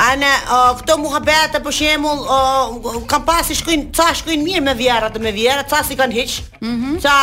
[0.00, 5.18] Ana, uh, këto muhabete për shembull, uh, kam pasi shkojnë, ca shkojnë mirë me vjerrat,
[5.22, 6.40] me vjerrat, ca si kanë hiç.
[6.60, 7.18] Mm Ça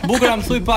[0.07, 0.76] Bukura më thui pa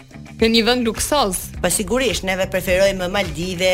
[0.41, 1.37] Në një vend luksos.
[1.61, 3.69] Po sigurisht, neve preferojmë Maldive,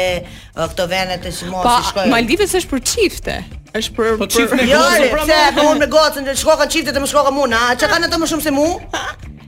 [0.58, 2.10] këto vende të shmosh pa, si shkojmë.
[2.10, 3.36] Po Maldive s'është për çifte.
[3.78, 4.66] Është për po çifte.
[4.68, 4.82] Jo,
[5.22, 7.78] pse po unë me gocën të shkoj ka çifte të më shkoka ka mua, a
[7.80, 9.06] çka kanë ato më shumë se mua?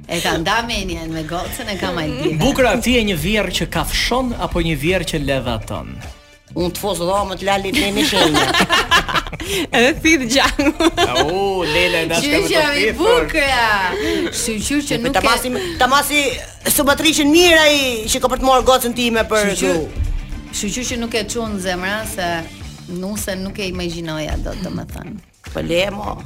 [0.09, 2.39] E ka nda menjen me gocën e ka Maldive.
[2.39, 5.91] Bukra ti e një vjerr që kafshon apo një vjerr që levaton?
[6.55, 8.88] Unë të fosë dhomë të lalit në një shenjë.
[9.75, 10.89] Edhe thith gjangu.
[11.09, 12.47] Au, Lela na shkëmbë.
[12.47, 14.33] Shqyrë i bukra.
[14.33, 15.15] Shqyrë që nuk e.
[15.19, 16.21] Tamasi, tamasi
[16.69, 17.79] Sumatrishën mirë ai
[18.11, 19.75] që ka për të marrë gocën time për ju.
[20.51, 22.29] që nuk e çon zemra se
[22.89, 25.17] nuse nuk e imagjinoja dot, domethën.
[25.53, 26.17] Po le mo.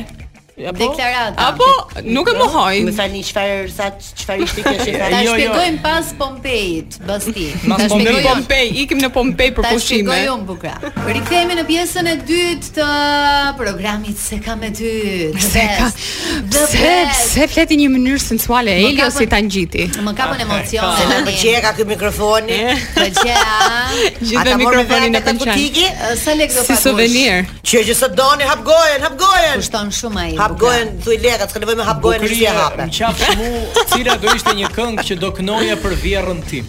[0.55, 0.71] Apo?
[0.79, 1.47] Deklarata.
[1.49, 2.77] Apo nuk e mohoj.
[2.87, 4.99] Më thani çfarë sa çfarë ishte kjo shefa?
[5.11, 5.31] Ta jo, jo.
[5.35, 7.47] shpjegojmë pas Pompeit, Basti.
[7.65, 10.05] Ta shpjegojmë Pompej, ikim në Pompej për pushime.
[10.07, 10.75] Ta shpjegojmë bukra.
[11.09, 12.87] Rikthehemi në pjesën e dytë të
[13.59, 14.93] programit se ka me ty.
[15.43, 15.89] Se ka.
[16.55, 16.93] Se
[17.33, 19.89] se fleti një mënyrë sensuale Elio si ta ngjiti.
[20.07, 21.09] Më kapën emocione.
[21.11, 22.61] Më pëlqej ka ky mikrofoni.
[22.95, 23.35] Pëlqej.
[24.31, 25.83] Gjithë mikrofonin në pëlqej.
[26.23, 27.43] Sa lekë do të Si souvenir.
[27.65, 29.59] Që që sot doni hap gojen, hap gojen.
[29.59, 32.85] Kushton shumë ai hap gojën thuj lekët, s'ka nevojë me hap gojën si e hapë.
[32.85, 33.51] Më qaf mu,
[33.91, 36.67] cila do ishte një këngë që do kënoja për vjerrën tim?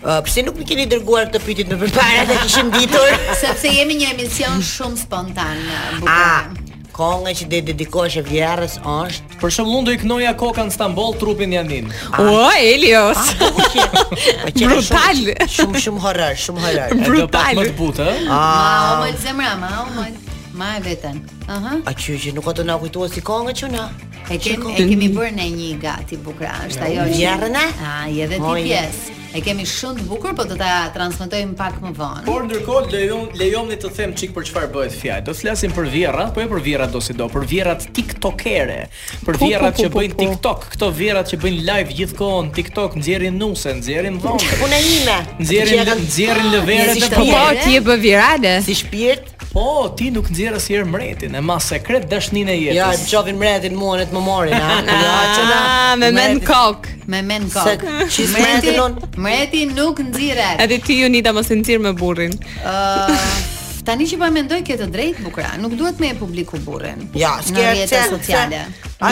[0.08, 3.17] Uh, pse nuk më keni dërguar këtë pyetje më përpara, ne kishim ditur.
[3.41, 5.58] Sepse jemi një emision shumë spontan.
[5.97, 6.63] Bukurim
[6.98, 9.38] konga që dhe dedikosh e vjerës është?
[9.42, 11.92] Për shumë lundu i kënoja koka në Stambol trupin janin.
[12.18, 13.20] Ua, Elios!
[13.20, 15.21] A, po, po, që, Brutal!
[15.21, 16.98] Shumë shumë, shumë horër, shumë horër.
[17.04, 17.62] Brutal!
[17.62, 20.26] Ma, o mëllë zemra, ma, o mëllë.
[20.58, 21.19] Ma e vetën.
[21.54, 21.76] Aha.
[21.86, 23.84] A që që nuk ato na kujtua si konga që na?
[24.34, 24.40] E, e
[24.80, 27.19] kemi bërë në një gati bukra, është jo, ajo që...
[27.21, 27.67] Vjerën e?
[27.86, 29.17] A, jë ti pjesë.
[29.36, 32.23] E kemi shumë të bukur, po do ta transmetojmë pak më vonë.
[32.28, 35.25] Por ndërkohë lejon lejoni të them çik për çfarë bëhet fjalë.
[35.28, 37.75] Do të flasim për vjerra, po e jo për vjerra do si do, për vjerra
[37.98, 38.80] TikTokere,
[39.28, 44.17] për vjerra që bëjnë TikTok, këto vjerra që bëjnë live gjithkohon TikTok, nxjerrin nuse, nxjerrin
[44.23, 44.54] dhomë.
[44.67, 45.17] Unë ime.
[45.42, 48.56] Nxjerrin, nxjerrin lëverë të po-, po ti e bë virale.
[48.67, 49.34] Si shpirt?
[49.58, 52.76] Po, ti nuk nxjerr asnjëherë mretin, e mas sekret dashninë e jetës.
[52.78, 54.76] Ja, i qofin mretin mua ne të më morin, ha.
[55.06, 57.86] Ah, ja, me men kok, me men kok.
[58.14, 60.62] Se mretin, mreti nuk nxirret.
[60.62, 62.38] Edhe ti Unita mos e nxirr me burrin.
[62.62, 63.18] Ë
[63.88, 67.06] Tani që po mendoj këtë drejt bukra, nuk duhet me e publiku burrin.
[67.18, 68.62] Ja, s'ke sociale.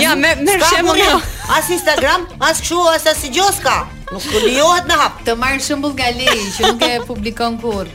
[0.03, 1.25] ja, me me shembull.
[1.57, 3.79] As Instagram, as kshu, as as gjoska.
[4.13, 5.21] Nuk lejohet në hap.
[5.25, 7.87] Të marrë shembull nga që nuk e publikon kur.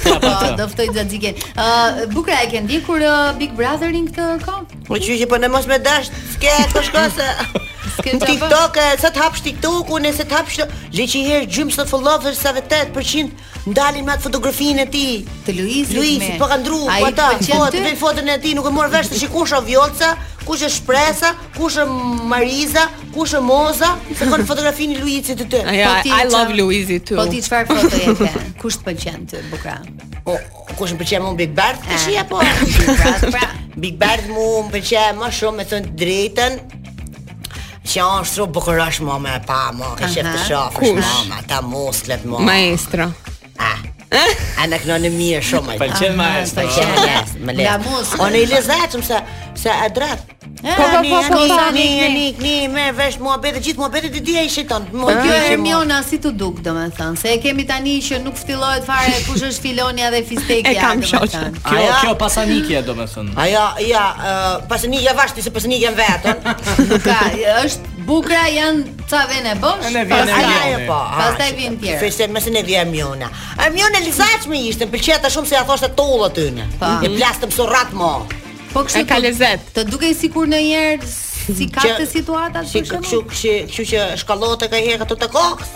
[0.13, 3.01] Po, do ftoj Ë, Bukra e ke ndjekur
[3.39, 3.84] Big Brother?
[3.85, 4.83] të rinj këtë kohë?
[4.89, 7.31] Po gjyqi po ne mos me dash, s'ke të po shkose.
[7.95, 10.65] S'ke të Tiktok, sa të hapsh TikTokun, nëse të hapsh,
[10.99, 13.29] le që herë gjym sot followers sa vetë 8%
[13.71, 15.03] ndalin me atë fotografinë e ti
[15.47, 15.95] të Luizit.
[15.97, 18.91] Luizi po ka ndruar po ata, po të bëj foton e ti, nuk e mor
[18.93, 20.11] vesh të shikosh o Vjolca,
[20.43, 21.87] kush e shpresa, kush e
[22.35, 25.63] Mariza, kush e Moza, të kanë fotografinë e Luizit të ty.
[25.63, 27.21] Po I love Luizi too.
[27.21, 28.47] Po ti çfarë foto je ke?
[28.65, 29.79] Kush të pëlqen ty, Bukra?
[30.27, 30.41] Po
[30.79, 31.85] kush më pëlqen më Big Bird?
[31.87, 32.17] Tash ah.
[32.17, 32.41] ja po.
[32.43, 33.51] Pra, pra.
[33.79, 36.59] Big Bird mu më përqe ma shumë me thënë drejten
[37.85, 41.41] Që është të bukërash më me pa më Ke shëftë të shafë është më me
[41.51, 43.09] ta muslet më Maestro
[43.67, 48.63] A në këna në mirë shumë Përqe maestro Përqe maestro më le Përqe maestro Përqe
[48.71, 53.37] maestro Përqe se Se maestro Po po po po tani nik nik me vesh mua
[53.43, 54.87] bete gjithë mua ti dia i shiton.
[54.95, 58.87] Mo kjo e Hermiona si tu duk domethën se e kemi tani që nuk fillohet
[58.87, 60.71] fare kush është Filoni dhe Fistekia.
[60.71, 61.59] E kam shoqën.
[61.67, 63.33] Kjo kjo pasanikje domethën.
[63.37, 64.05] Aja ja
[64.71, 66.39] pasanikja vashti se pasanikja vetën.
[66.91, 67.19] Nuk ka
[67.65, 69.83] është bukra janë ça vene bosh.
[69.83, 71.01] Po, ne vjen e ajo po.
[71.19, 71.93] Pastaj vin ti.
[72.01, 73.29] Fishet mëse ne vjen Hermiona.
[73.59, 76.71] Hermiona lizaçme ishte pëlqeta shumë se ja thoshte tollë aty ne.
[77.05, 77.53] E plas të
[77.93, 78.15] mo.
[78.75, 79.69] Po kështu ka po- lezet.
[79.77, 82.97] Të duken sikur ndonjëherë si ka të situata shumë kështu.
[83.05, 85.71] Kështu që kështu që shkallohet ka një herë ato të kokës.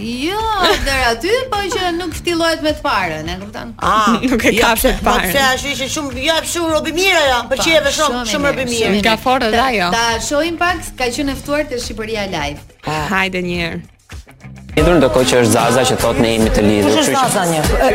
[0.00, 3.74] Jo, edhe aty, po që nuk ftillohet me të parën, e kupton?
[3.92, 5.04] Ah, nuk e ka me të parën.
[5.04, 8.50] Po pse ajo ishte shumë jo e fshur robi mirë ajo, pëlqej më shumë, shumë
[8.54, 8.94] robi mirë.
[8.96, 9.92] Nuk ka fortë ajo.
[9.98, 12.64] Ta shohim pak, ka qenë ftuar te Shqipëria Live.
[12.88, 13.88] Hajde një herë.
[14.78, 16.92] Edhur në të kohë që është Zaza që thot ne jemi të lidhur.
[16.92, 17.46] Kush është Zaza?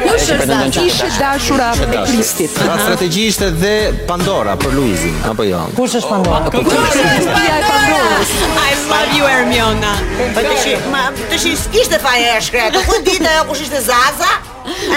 [0.04, 0.64] Kush është Zaza?
[0.82, 2.58] Ishte dashura e Kristit.
[2.60, 5.62] Ka strategji ishte pra, dhe Pandora për Luizin apo jo?
[5.78, 6.52] Kush është Pandora?
[6.52, 8.18] Kush është Pandora?
[8.26, 9.94] I love you Hermiona.
[10.36, 11.48] Po tash, ma tash
[11.80, 12.84] ishte faja e shkretë.
[12.90, 14.34] Ku ditë ajo kush ishte Zaza?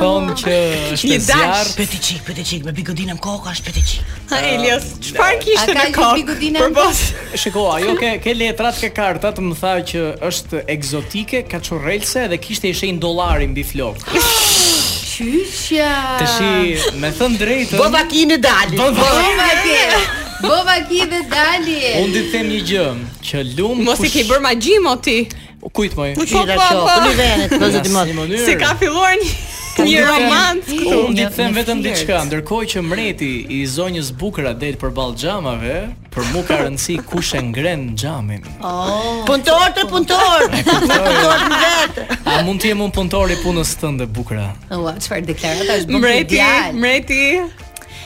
[0.02, 0.56] Thonë ah, që
[0.92, 5.28] është të zjarë Peti qik, me bigodinë më koka është peti qik Ha Elios, që
[5.40, 7.00] kishtë në kokë Për bas
[7.40, 12.68] Shiko, ajo ke, ke letrat ke kartat Më tha që është egzotike, ka Dhe kishtë
[12.68, 14.12] e ishe në dolarin bi flokë
[15.14, 15.88] Qyshja
[16.20, 18.04] Të shi, me thëmë drejtë Bova
[18.50, 21.78] dalë Bova Bova ki dhe dali.
[22.04, 22.86] Unë di them një gjë,
[23.24, 25.18] që lum Mos i ke bër magji mo ti.
[25.66, 26.12] Kujt më?
[26.14, 26.96] Po po po.
[27.10, 27.60] i vjen.
[27.60, 28.40] po zoti mos.
[28.46, 31.00] Si ka filluar një një romantë këtu.
[31.08, 35.80] Unë di them vetëm diçka, ndërkohë që mreti i zonjës bukura dejtë për balë xhamave,
[36.14, 38.46] për mu ka rëndësi ku e ngren xhamin.
[38.62, 39.24] Oh.
[39.28, 40.46] Puntor të puntor.
[40.52, 42.02] Na puntor vet.
[42.24, 42.90] A mund të jem un
[43.34, 44.54] i punës tënde bukura?
[44.70, 46.00] Ua, çfarë deklarata është bukur.
[46.04, 46.38] Mreti,
[46.78, 47.22] mreti.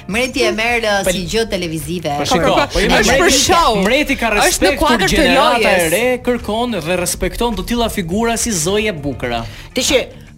[0.07, 0.57] Mreti e mm.
[0.57, 2.15] merr uh, po si gjë televizive.
[2.21, 3.81] Po shikoj, po i po, po, për show.
[3.85, 8.95] Mreti ka respekt për gjenerata e re, kërkon dhe respekton të tilla figura si Zoja
[8.97, 9.43] Bukra.
[9.77, 9.87] Ti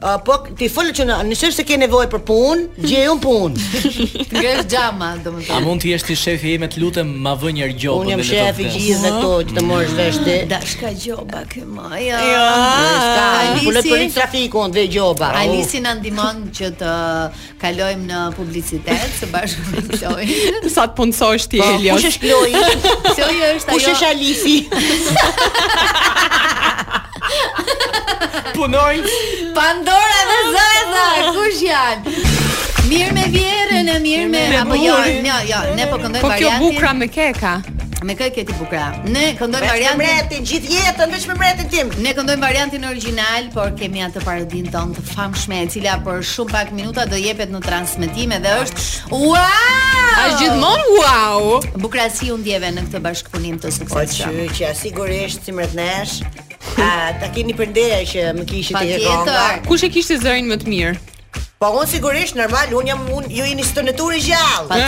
[0.03, 3.55] Uh, po ti folë që në nëse s'ke nevojë për punë, gjej un punë.
[4.35, 5.55] Gjej xhama, domethënë.
[5.55, 8.11] A mund të jesh ti shefi im, të lutem, ma vë një gjobë me Unë
[8.11, 10.35] jam shefi gjithë me që të morësh vesh ti.
[10.51, 12.19] Dashka gjoba kë Maja.
[12.19, 15.31] Jo, ja, ai nisi trafikun dhe gjoba.
[15.39, 15.87] Ai nisi oh.
[15.87, 16.91] na ndihmon që të
[17.63, 20.27] kalojmë në publicitet së bashku me Kloin.
[20.75, 21.95] Sa të punësohesh ti, po, Elios?
[21.95, 22.51] Kush është Kloi?
[23.15, 23.75] Kloi është ajo.
[23.77, 24.59] Kush është Alisi?
[28.55, 29.11] punojnë
[29.55, 31.05] Pandora dhe Zeta
[31.37, 32.17] kush janë
[32.89, 36.27] Mirë me vjerë në mirë me mirë apo jo, jo jo jo ne po këndojmë
[36.27, 37.55] variantin Po kjo bukra me keka
[38.03, 41.69] Me kë keti ti bukra Ne këndojmë variantin Me mbretin gjithë jetën veç me mbretin
[41.73, 46.23] tim Ne këndojmë variantin origjinal por kemi atë parodin ton të famshme e cila për
[46.33, 51.49] shumë pak minuta do jepet në transmetim edhe është wow Ës gjithmonë wow
[51.85, 56.21] Bukrasi u ndjeve në këtë bashkëpunim të suksesshëm Po që sigurisht si nesh
[56.81, 57.73] A ta keni për
[58.07, 59.41] që më kishit të jetë ronga?
[59.67, 60.93] Kushe kishtë të zërin më të mirë?
[61.63, 64.65] Po unë sigurisht, normal, unë jam, unë, ju i një i gjallë.
[64.69, 64.79] Pa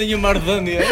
[0.00, 0.88] në një marrëdhënie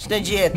[0.00, 0.54] Ç'të gjet.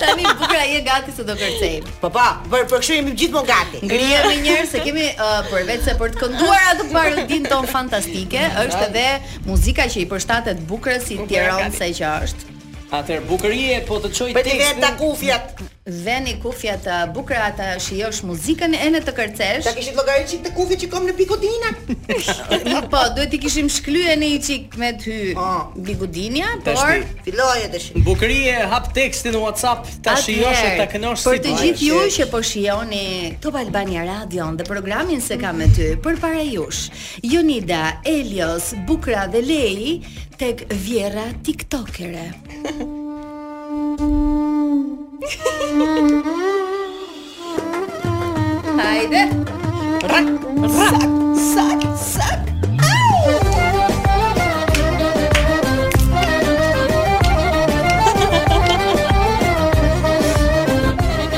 [0.00, 1.90] Tani bukra po je gati se do kërcejmë.
[2.00, 3.82] Po pa, për për kështu jemi gjithmonë gati.
[3.84, 8.88] Ngrihemi një herë se kemi uh, se për të kënduar atë parodin ton fantastike, është
[8.88, 12.48] edhe muzika që i përshtatet bukrës i Tiranë se që është.
[12.92, 14.58] Atëherë bukurie po të çoj tekstin.
[14.58, 19.64] Vetë ta kufjat veni kufja të bukra ata shijosh muzikën e në të kërcesh.
[19.66, 21.72] Ta kishit llogarit çik të kufit që kom në Bigudina.
[22.70, 25.48] Jo, po, duhet i kishim shkryer në çik me ty po.
[25.88, 26.78] Bigudinia, por
[27.26, 27.98] filloje të shih.
[28.06, 32.00] Bukurie hap tekstin në WhatsApp ta shijosh e ta kënosh si Për të gjithë ju
[32.18, 33.02] që po shijoni
[33.42, 36.92] Top Albania Radio dhe programin se kam me ty përpara jush.
[37.26, 40.00] Jonida, Elios, Bukra dhe Lei
[40.38, 42.28] tek Vjera TikTokere.
[48.78, 49.20] Haydi.
[50.10, 50.26] Rak,
[50.72, 51.12] rak, sak,
[52.02, 52.40] sak.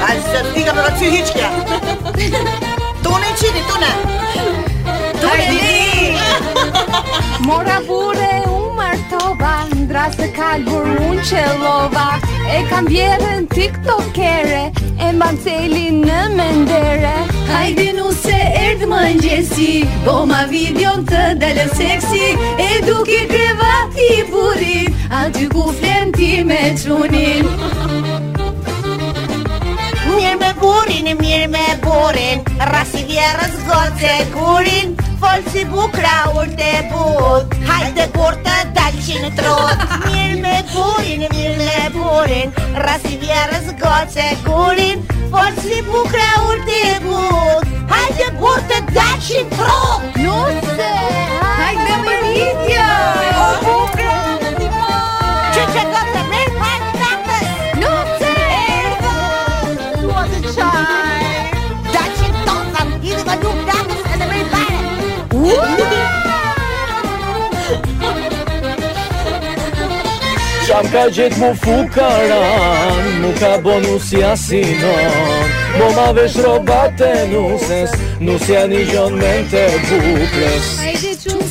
[0.07, 1.47] Alltså, tega bila psihička.
[3.05, 3.93] To ne čini, to ne.
[5.23, 5.55] To ne.
[7.47, 8.04] Mora bu.
[9.95, 12.05] Rasë të kalë burë unë që lova
[12.53, 14.63] E kam vjerën tiktokere
[15.07, 17.13] E mban celin në mendere
[17.51, 18.35] Hajdi nu se
[18.65, 19.69] erdë më njësi
[20.07, 22.25] Po ma vidion të dalë seksi
[22.65, 23.75] E duke kreva
[24.09, 27.47] i burit A ty ku flen ti me qunin
[30.11, 32.43] Mirë me burin, mirë me burin
[32.75, 39.17] Rasi vjerës gotë e kurin Folë si bukra urte budh Hai de gurtă, dai și
[39.23, 42.49] ne trot Milme burin, milme burin
[42.87, 44.97] Rasivia răzgoțe gulin
[45.33, 47.57] Poți fi bucreuri ultimul
[47.93, 50.39] Hai de gurtă, dai și trot Nu
[50.77, 50.93] se,
[51.61, 52.91] hai de mânidia
[53.47, 54.17] O bucră
[55.55, 57.37] Ce ce gata, men, hai tată
[57.83, 58.35] Nu se,
[60.09, 61.33] what a child
[61.95, 63.77] Dai și trot, am ghirit, mă duc, mai
[64.53, 65.84] pare
[70.75, 75.45] Sam ka gjithë mu fukaran Mu ka bonusi asinon
[75.79, 80.73] Mo ma vesh robat e nuses Nus janë i gjon me të bukles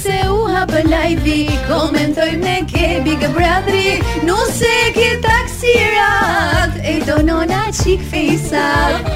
[0.04, 1.38] se u hapë lajvi
[1.70, 9.08] Komentoj me ke big brother Nuse ke taksirat E do nona qik fejsat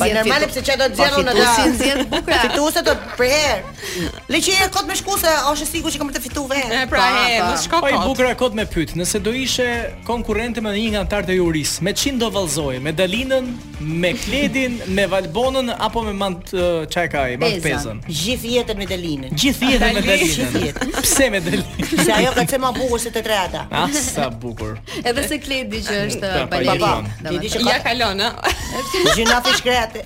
[0.00, 1.46] Po normale pse çka do të zjerrun atë.
[1.56, 2.36] Si zjedh bukur.
[2.46, 3.74] Fituesa do për herë.
[4.30, 6.60] Le që e kot me shkuse, është e sigurt që kam të fituve.
[6.92, 7.06] Pra,
[7.50, 7.90] mos shko kot.
[7.90, 8.94] Po bukur e kot me pyet.
[9.00, 9.68] Nëse do ishe
[10.08, 12.80] konkurrente me një nga antarët e juris, me çin do vallëzoje?
[12.82, 13.46] Me Dalinën,
[14.02, 16.50] me Kledin, me Valbonën apo me Mant
[16.92, 18.02] çaj kaj, Pezën?
[18.08, 19.34] Gjithë jetën me Dalinën.
[19.40, 21.00] Gjithë jetën me Dalinën.
[21.00, 21.89] Pse me Dalinën?
[21.90, 23.62] Se ajo ka qenë më bukur se të tre ata.
[23.74, 24.76] Ah, sa bukur.
[25.02, 27.16] Edhe se Kledi që është balerinë.
[27.26, 28.28] Ti di që ja kalon, ë?
[29.16, 29.96] Gjynafi shkret.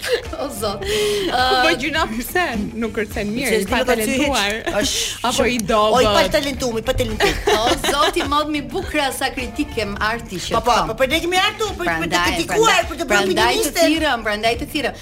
[0.41, 0.85] O zot.
[0.85, 2.45] Po, po gjynafi pse?
[2.80, 4.59] Nuk kërcen mirë, është pa talentuar.
[4.80, 6.01] Është apo i dobë.
[6.01, 7.28] Oj, pa talentumi, pa talent.
[7.55, 10.57] O zoti më mi bukra sa kritikem arti që.
[10.57, 13.39] Po po, po ne kemi artu, për ne kritikuar për të bërë një listë.
[13.45, 14.97] Prandaj të thirrëm, prandaj të tjerë.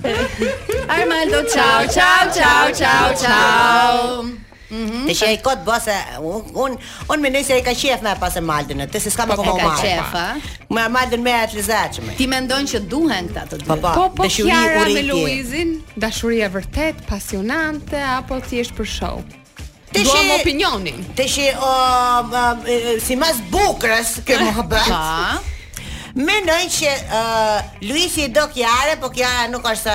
[0.00, 0.16] në shtëpi, në shumë.
[0.18, 0.24] ciao!
[0.38, 0.66] ciao!
[0.88, 4.22] Armando, ciao, ciao, ciao, ciao, ciao.
[4.70, 5.06] Mm -hmm.
[5.08, 6.70] Të shej kot bose, un un,
[7.10, 9.76] un më nisi ka shef me pas e Maldën, ti s'ka më kohë më.
[9.82, 10.26] Qef, a?
[10.74, 12.10] Me Maldën me atë lezetshme.
[12.20, 13.68] Ti mendon që duhen këta të dy?
[13.70, 15.70] Po, po, po, po dashuria me Luizin,
[16.02, 19.16] dashuria vërtet, pasionante apo thjesht për show?
[19.92, 20.00] Ti
[20.40, 20.98] opinionin.
[21.16, 22.24] Ti shi um,
[23.06, 24.88] si mas bukrës kë mohabet.
[24.92, 25.40] Ha.
[26.28, 26.90] Mendoj që
[27.90, 29.94] uh, i do kjare, po kjara nuk është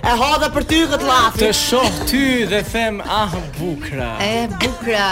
[0.00, 3.28] e ha për ty këtë lafi Të shoh ty dhe them ah
[3.58, 5.08] bukra E bukra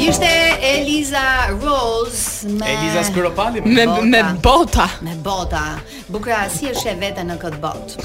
[0.00, 0.30] Ishte
[0.64, 1.24] Eliza
[1.60, 2.70] Rose me...
[2.74, 5.62] Eliza Skropali me, me bota Me bota
[6.08, 7.96] Bukra si është e vete në këtë bot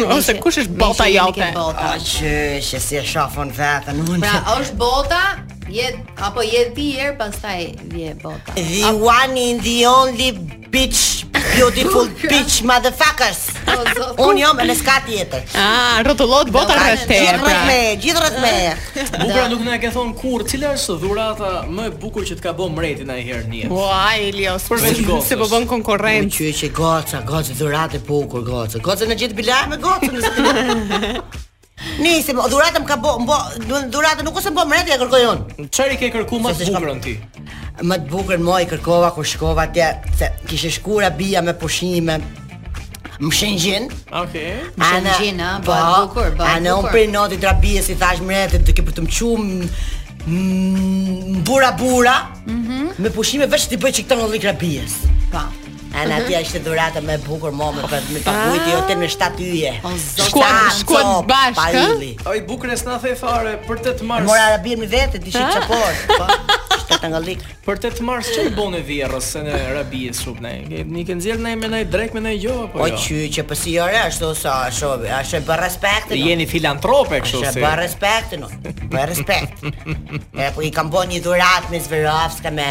[0.16, 4.76] Ose kush është bota jate A që është si e shafon veten në Pra është
[4.82, 5.22] bota
[5.70, 7.58] jet, Apo jet ti jërë pastaj
[7.94, 10.32] vje bota The one in the only
[10.74, 13.48] bitch Beautiful bitch motherfuckers.
[14.22, 15.44] Un jam në ska tjetër.
[15.58, 17.18] Ah, rrotullot bota rreth te.
[17.20, 17.52] Gjithë pra.
[17.52, 19.44] rreth me, gjithë rreth me.
[19.52, 22.74] nuk na ke thon kur, cila është dhurata më e bukur që të ka bën
[22.78, 25.28] mreti në herë njëtë Uaj, Elios, për veç gocës.
[25.30, 26.40] Se po bën konkurrent.
[26.40, 28.82] Unë që që goca, goca dhuratë e bukur, goca.
[28.90, 30.18] Goca në gjet bilaj me gocën.
[32.00, 33.36] Nisi, po dhurata më ka bë, po
[33.88, 35.68] dhurata nuk ose po e kërkoj unë.
[35.72, 37.14] Çfarë i ke kërkuar më të bukur ti?
[37.82, 39.86] Më të bukur më i kërkova kur shkova atje
[40.18, 42.18] se kishe shkura bia me pushime.
[43.20, 43.88] Më shenë gjinë.
[44.10, 47.82] Më shenë gjinë, ba, të po, bukur, ba, bukur Anë, unë prej noti të rabije,
[47.84, 49.68] si thash mreti, të ke për të më qumë
[51.40, 52.14] Mbura bura
[52.46, 54.98] mm Me pushime, veç të i bëj që këta në lik rabijes
[56.00, 56.26] Ana mhm.
[56.28, 59.42] ti ashtë dhuratë më e bukur mua me për me pakujt jo tem në 7
[59.44, 59.72] hyje.
[60.28, 61.84] Shkuan shkuan bashkë.
[62.32, 64.06] Oj bukurës na the fare për 8 mars.
[64.12, 64.30] marrë.
[64.32, 66.59] Mora arabim vetë ti shit çapo
[66.90, 67.42] ka të ngallik.
[67.64, 70.52] Për 8 mars çel bonë vjerrës se në Arabi e sup ne.
[70.90, 72.96] Ni ke nxjerr ne me ndaj drek me ndaj jo, gjë apo po jo?
[72.96, 76.24] Po qy që po si jore ashtu sa ashtu, ashtu për respektin.
[76.30, 77.48] Jeni filantrope kështu si.
[77.52, 78.46] Ashtu për respektin.
[78.90, 79.64] Për respekt.
[80.46, 82.68] E po i kam bën një dhuratë me Swarovska me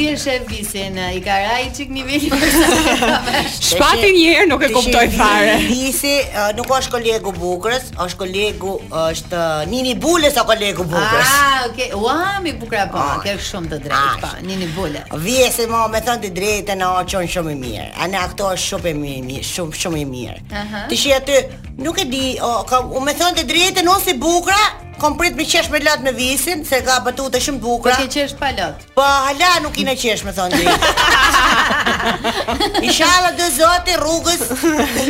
[0.00, 2.38] si e shef visin i karaj qik një vilë
[3.70, 6.14] shpati njerë nuk e kuptoj fare visi
[6.56, 9.42] nuk është kolegu bukrës është kolegu është
[9.74, 11.90] nini bulës o kolegu bukrës a, ah, okay.
[12.00, 15.12] ua, mi bukra pa po, ah, kërë shumë të drejt ah, pa, po, nini bulës
[15.28, 18.48] visi mo me thonë të drejt e në qonë shumë i mirë a në akto
[18.56, 21.40] është shumë i mirë shumë i mirë të shi aty,
[21.86, 24.62] nuk e di, o me thonë të drejt e në ose bukra
[25.00, 27.96] kom prit me qesh me lot me visin, se ka bëtu të shumë bukra.
[27.96, 28.74] Po ke qesh pa lot.
[28.98, 32.82] Po hala nuk i në qesh me thonë gjithë.
[32.88, 33.12] Isha
[33.56, 34.42] zoti rrugës.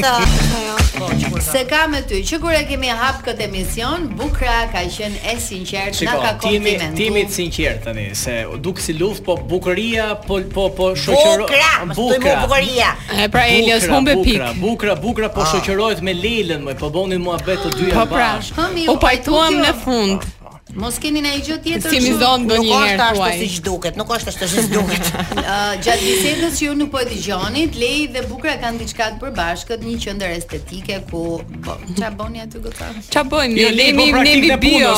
[1.46, 5.34] Se ka me ty, që kur e kemi hap këtë emision, bukra ka qenë e
[5.44, 6.94] sinqert, na ka komplimentuar.
[6.96, 11.44] Timi, timi sinqert tani, se duk si luft, po bukuria, po po po shoqëro.
[11.44, 12.36] Bukra, bukra.
[12.46, 12.88] bukuria.
[13.12, 14.38] E pra Elios humbe pik.
[14.40, 15.52] Bukra, bukra, bukra po ah.
[15.52, 18.56] shoqërohet me Lelën, më po bënin muhabet të dyja pra, bashkë.
[18.56, 20.26] Po pra, u pajtuam në fund.
[20.74, 21.92] Mos keni ndonjë gjë tjetër.
[21.92, 22.58] Si mi dhon herë.
[22.58, 25.10] Nuk është ashtu siç duket, nuk është ashtu siç duket.
[25.38, 29.20] Ëh gjatë bisedës që ju nuk po e dëgjoni, Lei dhe Bukra kanë diçka të
[29.22, 32.90] përbashkët, një qendër estetike ku ç'a bo, bëni aty gota?
[33.12, 33.56] Ç'a bëjmë?
[33.62, 34.90] Jo, Lei ne bio.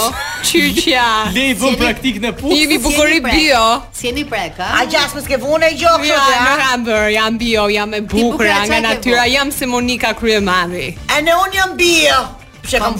[0.49, 1.05] Çyçja.
[1.37, 2.59] Lei vën praktik në punë.
[2.63, 3.63] Jemi bukuri bio.
[3.93, 4.73] Si jeni prek, a?
[4.81, 6.09] A gjas mos ke vënë ai gjoksha.
[6.09, 10.91] Jo, nuk kam bër, jam bio, jam e bukur, nga natyra, jam si Monika Kryemani.
[11.13, 12.23] E ne un jam bio.
[12.69, 12.95] Pse kam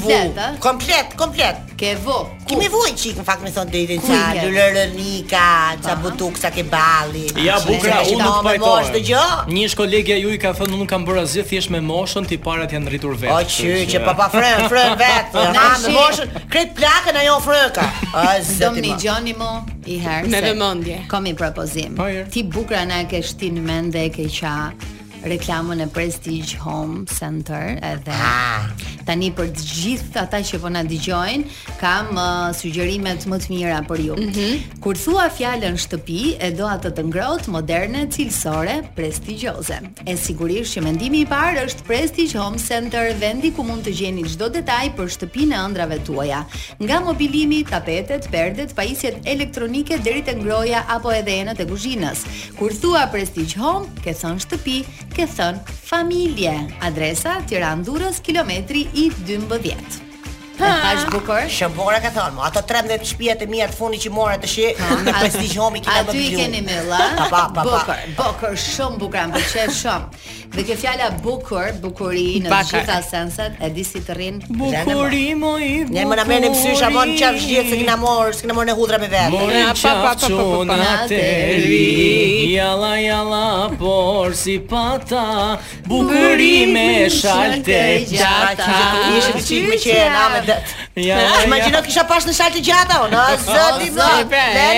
[0.65, 1.57] Komplet, komplet.
[1.77, 2.15] Ke vu?
[2.49, 5.49] Ku më vuj çik në fakt më thon deri në çaj, lulërnika,
[5.85, 7.27] çabutuksa ke balli.
[7.45, 9.13] Ja bukra, unë nuk po e di.
[9.53, 12.73] Një shkolegja ju i ka thënë unë kam bërë asgjë thjesht me moshën, ti parat
[12.75, 13.37] janë rritur vetë.
[13.37, 15.45] O qy, që pa pa frën, frën vetë.
[15.59, 17.87] Na me moshën, kret plakën ajo frëka.
[18.11, 19.53] O zot më dëgjoni më
[19.93, 20.33] i herë.
[20.33, 21.01] Me vëmendje.
[21.13, 22.01] Kam një propozim.
[22.33, 27.77] Ti bukra na ke shtin mend dhe e ke qaj reklamën e Prestige Home Center
[27.83, 28.15] edhe
[29.09, 33.79] tani për të gjithë ata që po na dëgjojnë kam uh, sugjerimet më të mira
[33.89, 34.17] për ju.
[34.19, 34.81] Mm -hmm.
[34.85, 39.79] Kur thua fjalën shtëpi e do atë të ngrohtë, moderne, cilësore, prestigjioze.
[40.07, 44.23] E sigurisht që mendimi i parë është Prestige Home Center, vendi ku mund të gjeni
[44.29, 46.45] çdo detaj për shtëpinë e ëndrave tuaja,
[46.81, 52.19] nga mobilimi, tapetet, perdet, pajisjet elektronike deri te ngroja apo edhe enët e kuzhinës.
[52.59, 54.79] Kur thua Prestige Home, ke thënë shtëpi,
[55.19, 56.53] the thënë familje
[56.89, 60.08] adresa tiran durrës kilometri i 12
[60.59, 61.45] Pa është bukur.
[61.55, 64.65] Shëmbora ka thonë, ato 13 shtëpiat e mia të fundit që mora të shi,
[65.07, 66.25] me prestigj homi kemë bëjë.
[66.25, 67.03] Aty keni me lla.
[67.21, 67.67] Pa pa pa.
[67.69, 70.21] Bukur, bukur, shumë bukur, më pëlqen shumë.
[70.57, 74.41] Dhe kjo fjala bukur, bukuri në të gjitha sensat, e di si të rrin.
[74.49, 75.85] Bukuri mo i.
[75.95, 79.11] Ne më na merrni psysh avon çfarë gjithë që na mor, s'kena në hudra me
[79.13, 79.31] vetë.
[79.37, 80.81] Mora pa pa pa
[81.15, 82.03] pa.
[82.59, 85.59] Ja la por si pata.
[85.87, 86.89] Bukuri me
[87.21, 87.81] shalte
[88.11, 88.73] gjata.
[89.15, 90.75] Ishte çik me qenë vetët.
[90.99, 94.43] Ja, ja, Imagjino kisha pas në shaltë gjata on, a zoti më.
[94.57, 94.69] Ne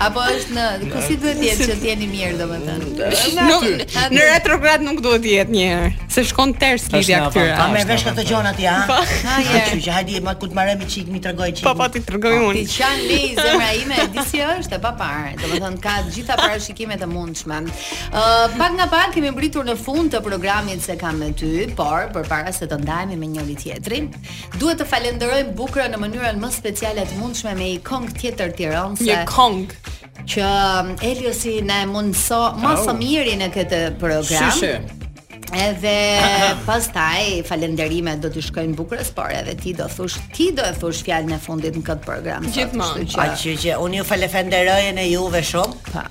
[0.00, 3.94] Apo është në, ku si duhet të jetë që të jeni mirë domethënë?
[4.16, 6.08] Në retrograd nuk duhet të jetë një mirë.
[6.12, 7.54] Se shkon ters lidhja këtyre.
[7.60, 9.62] A më vesh këtë gjona ti, Ha je.
[9.84, 11.64] Që hajdi më ku të marrëm çik, mi tregoj çik.
[11.64, 12.60] Po po ti tregoj unë.
[12.60, 15.30] Ti qan li zemra ime e di si është e papar.
[15.40, 17.60] Domethën ka të gjitha parashikimet e mundshme.
[18.12, 22.10] Ë pak nga pak kemi mbritur në fund të programit se kam me ty, por
[22.14, 24.10] përpara se të ndajemi me njëri tjetrin,
[24.58, 29.00] duhet të falenderoj Bukra në mënyrën më speciale të mundshme me i kong tjetër Tiranës.
[29.06, 29.60] Një kong
[30.28, 34.98] që um, Eliosi na mundso më së miri në këtë program.
[35.52, 35.94] Edhe
[36.68, 41.02] pastaj falënderimet do t'i shkojnë bukurës, por edhe ti do thosh, ti do e thush
[41.06, 42.46] fjalën e fundit në këtë program.
[42.54, 43.06] Gjithmonë.
[43.10, 43.18] Që...
[43.20, 45.78] A që që unë ju falënderoj në juve shumë.
[45.90, 46.08] Pa.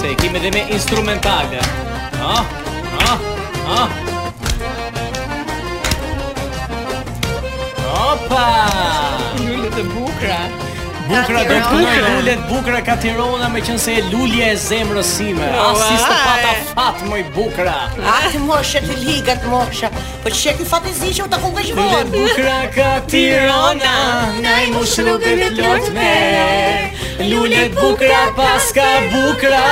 [0.00, 1.62] Se kemi edhe me instrumentale.
[2.22, 2.46] Ah,
[3.02, 3.28] ah,
[3.76, 4.00] ah.
[8.02, 8.44] Opa!
[9.42, 10.40] Lullet e bukra!
[11.12, 15.48] bukra do të bukra ka Tirana me qenë lulje e zemrës sime.
[15.68, 17.74] Asis të pata fat më po i bukra.
[18.14, 19.88] as ti moshë ti ligat moshë.
[20.22, 21.90] Po çe ti fat e zi që ta kuqesh vonë.
[21.92, 23.94] Lulet bukra ka Tirana,
[24.44, 26.14] nai mosh lugën e lot me.
[27.30, 29.62] Lulet bukra paska bukra,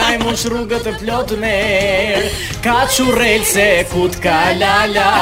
[0.00, 1.56] nai mosh rrugët e plot me.
[2.64, 5.12] Ka çurrel se kut ka lala,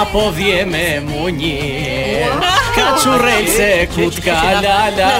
[0.00, 0.86] apo vje me
[1.40, 1.60] një
[2.76, 5.19] Ka çurrel se kut ka lala.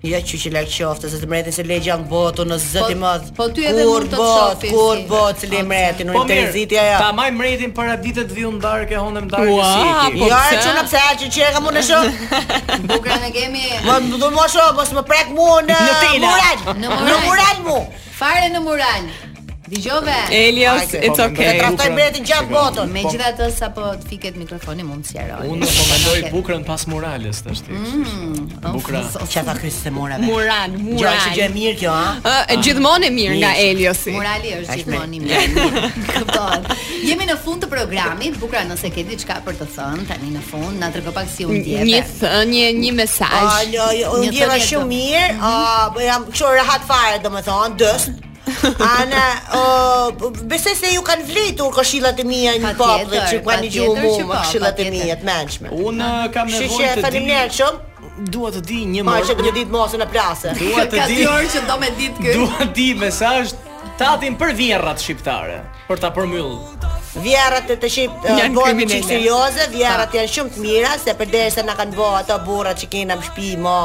[0.00, 3.00] Ja që që lakë qoftë, se të mretin se legja në botu në zëti po,
[3.02, 6.64] madhë Po ty edhe mund të të shofi Kur botë, kur botë, mretin Po mirë,
[6.72, 10.38] ta maj mretin para ditë të vijun darë ke hondëm darë në shiki po Ja,
[10.48, 12.34] e që në pëse aqë që e ka mund në shok
[12.88, 15.82] Bukra në kemi Më në më në mos më prek mu në
[16.28, 17.78] muraj Në muraj mu
[18.20, 18.96] Fare në muraj
[19.70, 20.16] Dëgjove.
[20.32, 21.52] Elios, Ake, it's okay.
[21.62, 22.88] Ne trafoj mbreti gjatë botën.
[22.90, 23.54] Megjithatë po.
[23.54, 25.42] sapo të fiket mikrofoni mund të sjeroj.
[25.52, 27.76] Unë po mendoj bukrën pas murales tash ti.
[27.78, 29.02] Mm, Bukra.
[29.04, 29.28] Oh, oh, oh.
[29.30, 30.26] Çfarë ka kryse te murave?
[30.26, 31.14] Muran, muran.
[31.14, 32.16] Gjatë gjë mirë kjo, ha?
[32.18, 32.50] Ë, ah.
[32.66, 34.14] gjithmonë e mirë nga Eliosi.
[34.16, 35.66] Murali është gjithmonë i mirë.
[36.16, 36.66] Këpoll.
[37.10, 38.40] Jemi në fund të programit.
[38.42, 41.54] Bukra, nëse ke diçka për të thënë tani në fund, na tregoj pak si u
[41.54, 41.86] ndjeve.
[41.92, 43.70] Një thënie, një mesazh.
[43.76, 45.22] Jo, jo, ndjeva shumë mirë.
[45.28, 45.46] Ë, mhm.
[45.46, 48.08] ah, jam kjo rahat fare, domethënë, dës.
[49.00, 49.26] Ana,
[49.60, 54.10] o, besoj se ju kanë vlitur këshillat e mia në popull, që kanë djegur më
[54.16, 55.72] shumë këshillat e mia të mëndshme.
[55.88, 57.24] Un eh, kam nevojë të di.
[58.32, 59.24] Dua të di një mor.
[59.24, 60.54] Ma një ditë mos në plasë.
[60.60, 61.18] Dua të di.
[61.24, 62.38] Ka që do me ditë këtu.
[62.40, 63.54] Dua të di mesazh
[64.00, 66.54] tatin për vjerrat shqiptare, për ta përmbyll.
[67.24, 71.96] Vjerrat të shqip, bëhen më serioze, vjerrat janë shumë të mira, se përderisa na kanë
[71.98, 73.78] bëu ato burrat që kanë në shtëpi mo.